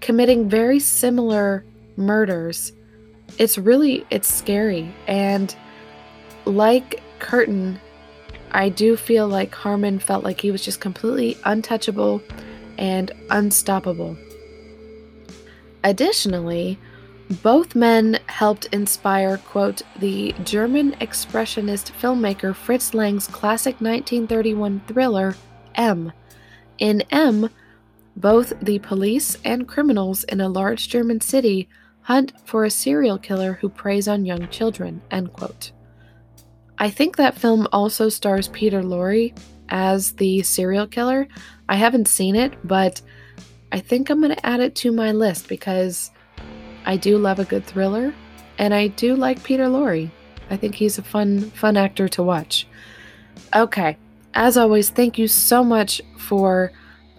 committing 0.00 0.48
very 0.48 0.78
similar 0.78 1.64
murders. 1.96 2.72
It's 3.38 3.58
really 3.58 4.06
it's 4.10 4.32
scary. 4.32 4.92
And 5.06 5.54
like 6.44 7.02
Kürten, 7.18 7.78
i 8.52 8.68
do 8.68 8.96
feel 8.96 9.28
like 9.28 9.52
haarmann 9.52 10.00
felt 10.00 10.24
like 10.24 10.40
he 10.40 10.50
was 10.50 10.64
just 10.64 10.80
completely 10.80 11.36
untouchable 11.44 12.22
and 12.78 13.12
unstoppable. 13.30 14.16
Additionally 15.84 16.78
both 17.42 17.76
men 17.76 18.18
helped 18.26 18.66
inspire 18.72 19.36
quote 19.36 19.82
the 20.00 20.34
german 20.42 20.90
expressionist 20.96 21.92
filmmaker 21.92 22.52
fritz 22.52 22.92
lang's 22.92 23.28
classic 23.28 23.74
1931 23.80 24.82
thriller 24.88 25.36
m 25.76 26.12
in 26.80 27.02
m 27.10 27.48
Both 28.16 28.58
the 28.60 28.80
police 28.80 29.38
and 29.44 29.68
criminals 29.68 30.24
in 30.24 30.40
a 30.40 30.48
large 30.48 30.88
German 30.88 31.20
city 31.20 31.68
hunt 32.02 32.32
for 32.44 32.64
a 32.64 32.70
serial 32.70 33.18
killer 33.18 33.52
who 33.60 33.68
preys 33.68 34.08
on 34.08 34.26
young 34.26 34.48
children. 34.48 35.00
End 35.10 35.32
quote. 35.32 35.70
I 36.78 36.90
think 36.90 37.16
that 37.16 37.38
film 37.38 37.68
also 37.72 38.08
stars 38.08 38.48
Peter 38.48 38.82
Lorre 38.82 39.36
as 39.68 40.12
the 40.12 40.42
serial 40.42 40.86
killer. 40.86 41.28
I 41.68 41.76
haven't 41.76 42.08
seen 42.08 42.34
it, 42.34 42.54
but 42.66 43.00
I 43.70 43.78
think 43.80 44.10
I'm 44.10 44.20
going 44.20 44.34
to 44.34 44.46
add 44.46 44.60
it 44.60 44.74
to 44.76 44.90
my 44.90 45.12
list 45.12 45.46
because 45.48 46.10
I 46.84 46.96
do 46.96 47.18
love 47.18 47.38
a 47.38 47.44
good 47.44 47.64
thriller 47.64 48.12
and 48.58 48.74
I 48.74 48.88
do 48.88 49.14
like 49.14 49.44
Peter 49.44 49.66
Lorre. 49.66 50.10
I 50.50 50.56
think 50.56 50.74
he's 50.74 50.98
a 50.98 51.02
fun 51.02 51.50
fun 51.52 51.76
actor 51.76 52.08
to 52.08 52.22
watch. 52.22 52.66
Okay, 53.54 53.96
as 54.34 54.56
always, 54.56 54.90
thank 54.90 55.18
you 55.18 55.28
so 55.28 55.64
much 55.64 56.00
for 56.18 56.72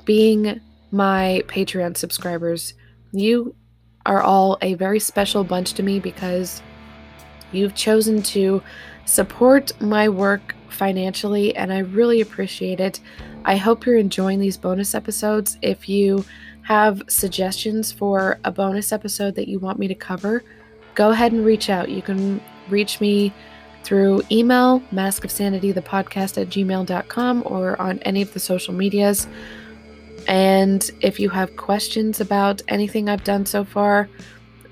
being 0.05 0.61
my 0.91 1.43
Patreon 1.47 1.97
subscribers. 1.97 2.73
You 3.11 3.55
are 4.05 4.21
all 4.21 4.57
a 4.61 4.73
very 4.75 4.99
special 4.99 5.43
bunch 5.43 5.73
to 5.73 5.83
me 5.83 5.99
because 5.99 6.61
you've 7.51 7.75
chosen 7.75 8.21
to 8.23 8.63
support 9.05 9.79
my 9.81 10.09
work 10.09 10.55
financially, 10.69 11.55
and 11.55 11.71
I 11.71 11.79
really 11.79 12.21
appreciate 12.21 12.79
it. 12.79 12.99
I 13.45 13.57
hope 13.57 13.85
you're 13.85 13.97
enjoying 13.97 14.39
these 14.39 14.57
bonus 14.57 14.95
episodes. 14.95 15.57
If 15.61 15.89
you 15.89 16.25
have 16.63 17.03
suggestions 17.07 17.91
for 17.91 18.39
a 18.43 18.51
bonus 18.51 18.91
episode 18.91 19.35
that 19.35 19.47
you 19.47 19.59
want 19.59 19.79
me 19.79 19.87
to 19.87 19.95
cover, 19.95 20.43
go 20.95 21.11
ahead 21.11 21.31
and 21.31 21.45
reach 21.45 21.69
out. 21.69 21.89
You 21.89 22.01
can 22.01 22.41
reach 22.69 23.01
me 23.01 23.33
through 23.83 24.21
email, 24.31 24.81
mask 24.91 25.23
of 25.23 25.31
sanity, 25.31 25.71
the 25.71 25.81
podcast 25.81 26.41
at 26.41 26.49
gmail.com, 26.49 27.43
or 27.45 27.79
on 27.81 27.99
any 27.99 28.21
of 28.21 28.33
the 28.33 28.39
social 28.39 28.73
medias. 28.73 29.27
And 30.27 30.89
if 31.01 31.19
you 31.19 31.29
have 31.29 31.55
questions 31.55 32.21
about 32.21 32.61
anything 32.67 33.09
I've 33.09 33.23
done 33.23 33.45
so 33.45 33.63
far, 33.63 34.09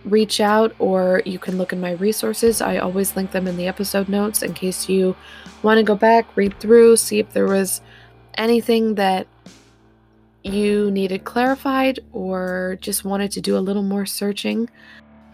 reach 0.05 0.39
out 0.39 0.73
or 0.79 1.21
you 1.25 1.39
can 1.39 1.57
look 1.57 1.73
in 1.73 1.81
my 1.81 1.91
resources. 1.91 2.61
I 2.61 2.77
always 2.77 3.15
link 3.15 3.31
them 3.31 3.47
in 3.47 3.57
the 3.57 3.67
episode 3.67 4.09
notes 4.09 4.43
in 4.43 4.53
case 4.53 4.87
you 4.87 5.15
want 5.63 5.77
to 5.77 5.83
go 5.83 5.95
back, 5.95 6.25
read 6.35 6.59
through, 6.59 6.97
see 6.97 7.19
if 7.19 7.31
there 7.33 7.47
was 7.47 7.81
anything 8.35 8.95
that 8.95 9.27
you 10.43 10.89
needed 10.91 11.25
clarified 11.25 11.99
or 12.13 12.77
just 12.81 13.03
wanted 13.03 13.31
to 13.31 13.41
do 13.41 13.57
a 13.57 13.59
little 13.59 13.83
more 13.83 14.05
searching. 14.05 14.69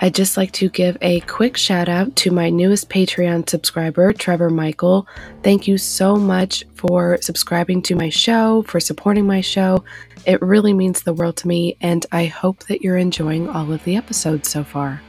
I'd 0.02 0.14
just 0.14 0.36
like 0.36 0.52
to 0.54 0.70
give 0.70 0.98
a 1.02 1.22
quick 1.22 1.56
shout 1.56 1.88
out 1.88 2.16
to 2.18 2.32
my 2.32 2.50
newest 2.50 2.90
Patreon 2.90 3.50
subscriber, 3.50 4.12
Trevor 4.12 4.50
Michael. 4.50 5.08
Thank 5.42 5.68
you 5.68 5.78
so 5.78 6.18
much 6.18 6.66
for 6.74 7.18
subscribing 7.22 7.82
to 7.84 7.96
my 7.96 8.10
show, 8.10 8.64
for 8.64 8.82
supporting 8.82 9.26
my 9.26 9.40
show. 9.40 9.86
It 10.26 10.42
really 10.42 10.74
means 10.74 11.02
the 11.02 11.14
world 11.14 11.38
to 11.38 11.48
me, 11.48 11.78
and 11.80 12.06
I 12.12 12.26
hope 12.26 12.66
that 12.66 12.82
you're 12.82 12.98
enjoying 12.98 13.48
all 13.48 13.72
of 13.72 13.84
the 13.86 13.96
episodes 13.96 14.50
so 14.50 14.66
far. 14.66 15.02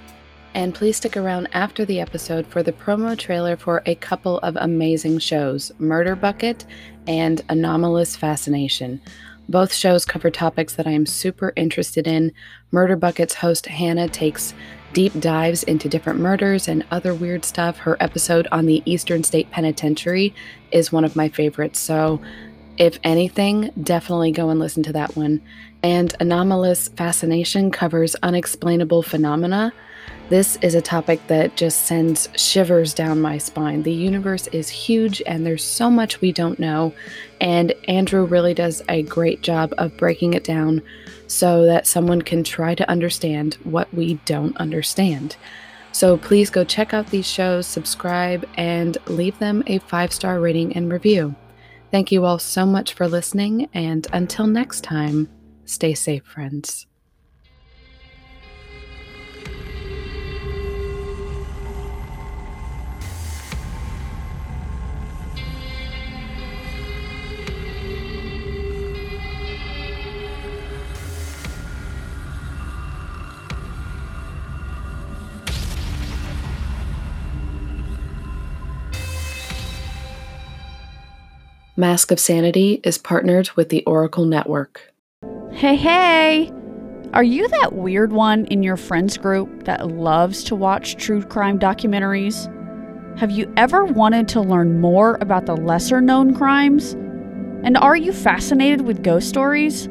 And 0.54 0.72
please 0.72 0.98
stick 0.98 1.16
around 1.16 1.48
after 1.52 1.84
the 1.84 2.00
episode 2.00 2.46
for 2.46 2.62
the 2.62 2.72
promo 2.72 3.18
trailer 3.18 3.56
for 3.56 3.82
a 3.86 3.96
couple 3.96 4.38
of 4.38 4.56
amazing 4.56 5.18
shows 5.18 5.72
Murder 5.78 6.14
Bucket 6.14 6.64
and 7.08 7.42
Anomalous 7.48 8.14
Fascination. 8.14 9.00
Both 9.48 9.72
shows 9.72 10.04
cover 10.04 10.30
topics 10.30 10.74
that 10.74 10.86
I 10.86 10.90
am 10.90 11.06
super 11.06 11.52
interested 11.56 12.08
in. 12.08 12.32
Murder 12.72 12.96
Bucket's 12.96 13.34
host 13.34 13.66
Hannah 13.66 14.08
takes 14.08 14.54
deep 14.96 15.20
dives 15.20 15.62
into 15.64 15.90
different 15.90 16.18
murders 16.18 16.68
and 16.68 16.82
other 16.90 17.12
weird 17.12 17.44
stuff. 17.44 17.76
Her 17.76 17.98
episode 18.00 18.48
on 18.50 18.64
the 18.64 18.82
Eastern 18.86 19.24
State 19.24 19.50
Penitentiary 19.50 20.34
is 20.72 20.90
one 20.90 21.04
of 21.04 21.14
my 21.14 21.28
favorites. 21.28 21.78
So, 21.78 22.22
if 22.78 22.98
anything, 23.04 23.72
definitely 23.82 24.32
go 24.32 24.48
and 24.48 24.58
listen 24.58 24.82
to 24.84 24.94
that 24.94 25.14
one. 25.14 25.42
And 25.82 26.14
Anomalous 26.18 26.88
Fascination 26.88 27.70
covers 27.70 28.14
unexplainable 28.22 29.02
phenomena 29.02 29.70
this 30.28 30.56
is 30.56 30.74
a 30.74 30.82
topic 30.82 31.24
that 31.28 31.56
just 31.56 31.84
sends 31.84 32.28
shivers 32.36 32.92
down 32.92 33.20
my 33.20 33.38
spine. 33.38 33.82
The 33.82 33.92
universe 33.92 34.48
is 34.48 34.68
huge 34.68 35.22
and 35.24 35.46
there's 35.46 35.62
so 35.62 35.90
much 35.90 36.20
we 36.20 36.32
don't 36.32 36.58
know, 36.58 36.92
and 37.40 37.72
Andrew 37.86 38.24
really 38.24 38.52
does 38.52 38.82
a 38.88 39.02
great 39.02 39.42
job 39.42 39.72
of 39.78 39.96
breaking 39.96 40.34
it 40.34 40.42
down 40.42 40.82
so 41.28 41.64
that 41.66 41.86
someone 41.86 42.22
can 42.22 42.42
try 42.42 42.74
to 42.74 42.88
understand 42.90 43.54
what 43.64 43.92
we 43.94 44.14
don't 44.24 44.56
understand. 44.56 45.36
So 45.92 46.18
please 46.18 46.50
go 46.50 46.64
check 46.64 46.92
out 46.92 47.06
these 47.06 47.26
shows, 47.26 47.66
subscribe, 47.66 48.46
and 48.56 48.98
leave 49.06 49.38
them 49.38 49.62
a 49.66 49.78
five 49.78 50.12
star 50.12 50.40
rating 50.40 50.76
and 50.76 50.92
review. 50.92 51.34
Thank 51.90 52.10
you 52.10 52.24
all 52.24 52.38
so 52.38 52.66
much 52.66 52.94
for 52.94 53.06
listening, 53.06 53.68
and 53.72 54.06
until 54.12 54.46
next 54.46 54.82
time, 54.82 55.28
stay 55.64 55.94
safe, 55.94 56.24
friends. 56.24 56.86
Mask 81.78 82.10
of 82.10 82.18
Sanity 82.18 82.80
is 82.84 82.96
partnered 82.96 83.50
with 83.50 83.68
the 83.68 83.84
Oracle 83.84 84.24
Network. 84.24 84.94
Hey, 85.52 85.76
hey! 85.76 86.50
Are 87.12 87.22
you 87.22 87.46
that 87.48 87.74
weird 87.74 88.14
one 88.14 88.46
in 88.46 88.62
your 88.62 88.78
friends 88.78 89.18
group 89.18 89.64
that 89.64 89.86
loves 89.88 90.42
to 90.44 90.54
watch 90.54 90.96
true 90.96 91.22
crime 91.22 91.58
documentaries? 91.58 92.50
Have 93.18 93.30
you 93.30 93.52
ever 93.58 93.84
wanted 93.84 94.26
to 94.28 94.40
learn 94.40 94.80
more 94.80 95.18
about 95.20 95.44
the 95.44 95.54
lesser 95.54 96.00
known 96.00 96.34
crimes? 96.34 96.94
And 97.62 97.76
are 97.76 97.96
you 97.96 98.10
fascinated 98.10 98.80
with 98.80 99.02
ghost 99.02 99.28
stories? 99.28 99.86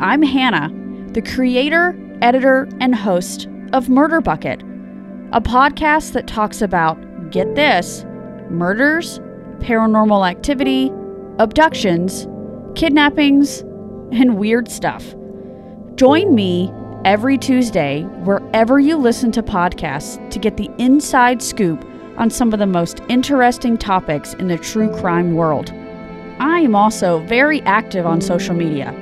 I'm 0.00 0.22
Hannah, 0.22 0.72
the 1.12 1.22
creator, 1.22 1.96
editor, 2.22 2.68
and 2.80 2.92
host 2.92 3.46
of 3.72 3.88
Murder 3.88 4.20
Bucket, 4.20 4.62
a 5.30 5.40
podcast 5.40 6.10
that 6.14 6.26
talks 6.26 6.60
about, 6.60 6.98
get 7.30 7.54
this, 7.54 8.04
murders 8.50 9.20
paranormal 9.60 10.28
activity, 10.28 10.90
abductions, 11.38 12.26
kidnappings, 12.74 13.60
and 14.12 14.38
weird 14.38 14.70
stuff. 14.70 15.14
Join 15.94 16.34
me 16.34 16.72
every 17.04 17.38
Tuesday 17.38 18.02
wherever 18.24 18.78
you 18.78 18.96
listen 18.96 19.32
to 19.32 19.42
podcasts 19.42 20.30
to 20.30 20.38
get 20.38 20.56
the 20.56 20.70
inside 20.78 21.42
scoop 21.42 21.84
on 22.16 22.30
some 22.30 22.52
of 22.52 22.58
the 22.58 22.66
most 22.66 23.00
interesting 23.08 23.76
topics 23.76 24.34
in 24.34 24.48
the 24.48 24.58
true 24.58 24.94
crime 24.96 25.34
world. 25.34 25.72
I 26.40 26.60
am 26.60 26.74
also 26.74 27.20
very 27.26 27.62
active 27.62 28.06
on 28.06 28.20
social 28.20 28.54
media. 28.54 28.92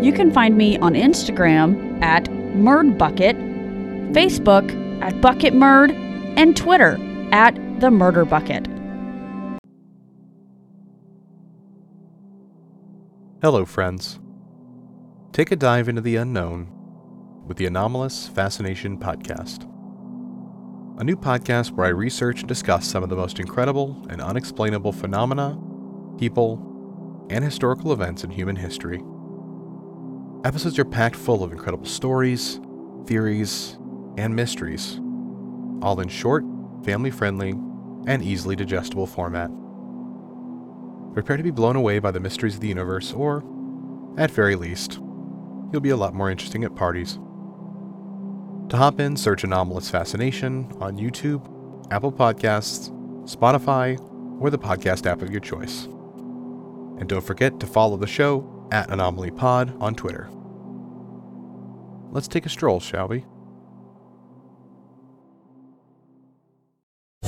You 0.00 0.12
can 0.12 0.30
find 0.30 0.56
me 0.56 0.78
on 0.78 0.94
Instagram 0.94 2.00
at 2.02 2.24
MurdBucket, 2.24 4.12
Facebook 4.12 4.70
at 5.02 5.14
BucketMurd, 5.14 5.92
and 6.36 6.56
Twitter 6.56 6.98
at 7.32 7.54
The 7.80 7.90
Murder 7.90 8.24
Bucket. 8.24 8.68
Hello, 13.44 13.66
friends. 13.66 14.20
Take 15.32 15.52
a 15.52 15.56
dive 15.56 15.90
into 15.90 16.00
the 16.00 16.16
unknown 16.16 16.66
with 17.46 17.58
the 17.58 17.66
Anomalous 17.66 18.26
Fascination 18.28 18.96
Podcast. 18.96 19.64
A 20.98 21.04
new 21.04 21.14
podcast 21.14 21.72
where 21.72 21.84
I 21.84 21.90
research 21.90 22.40
and 22.40 22.48
discuss 22.48 22.88
some 22.88 23.02
of 23.02 23.10
the 23.10 23.16
most 23.16 23.38
incredible 23.38 24.02
and 24.08 24.22
unexplainable 24.22 24.92
phenomena, 24.92 25.60
people, 26.16 27.26
and 27.28 27.44
historical 27.44 27.92
events 27.92 28.24
in 28.24 28.30
human 28.30 28.56
history. 28.56 29.02
Episodes 30.46 30.78
are 30.78 30.86
packed 30.86 31.16
full 31.16 31.44
of 31.44 31.52
incredible 31.52 31.84
stories, 31.84 32.60
theories, 33.04 33.76
and 34.16 34.34
mysteries, 34.34 35.02
all 35.82 36.00
in 36.00 36.08
short, 36.08 36.44
family 36.82 37.10
friendly, 37.10 37.50
and 38.06 38.22
easily 38.22 38.56
digestible 38.56 39.06
format. 39.06 39.50
Prepare 41.14 41.36
to 41.36 41.42
be 41.42 41.50
blown 41.50 41.76
away 41.76 42.00
by 42.00 42.10
the 42.10 42.20
mysteries 42.20 42.56
of 42.56 42.60
the 42.60 42.68
universe, 42.68 43.12
or, 43.12 43.42
at 44.18 44.30
very 44.32 44.56
least, 44.56 44.94
you'll 45.72 45.80
be 45.80 45.90
a 45.90 45.96
lot 45.96 46.12
more 46.12 46.30
interesting 46.30 46.64
at 46.64 46.74
parties. 46.74 47.18
To 48.68 48.76
hop 48.76 48.98
in, 48.98 49.16
search 49.16 49.44
Anomalous 49.44 49.88
Fascination 49.88 50.72
on 50.80 50.98
YouTube, 50.98 51.46
Apple 51.92 52.12
Podcasts, 52.12 52.90
Spotify, 53.24 53.98
or 54.40 54.50
the 54.50 54.58
podcast 54.58 55.06
app 55.06 55.22
of 55.22 55.30
your 55.30 55.40
choice. 55.40 55.84
And 55.84 57.08
don't 57.08 57.24
forget 57.24 57.60
to 57.60 57.66
follow 57.66 57.96
the 57.96 58.06
show 58.06 58.68
at 58.72 58.90
Anomaly 58.90 59.30
Pod 59.30 59.72
on 59.80 59.94
Twitter. 59.94 60.28
Let's 62.10 62.28
take 62.28 62.46
a 62.46 62.48
stroll, 62.48 62.80
shall 62.80 63.08
we? 63.08 63.24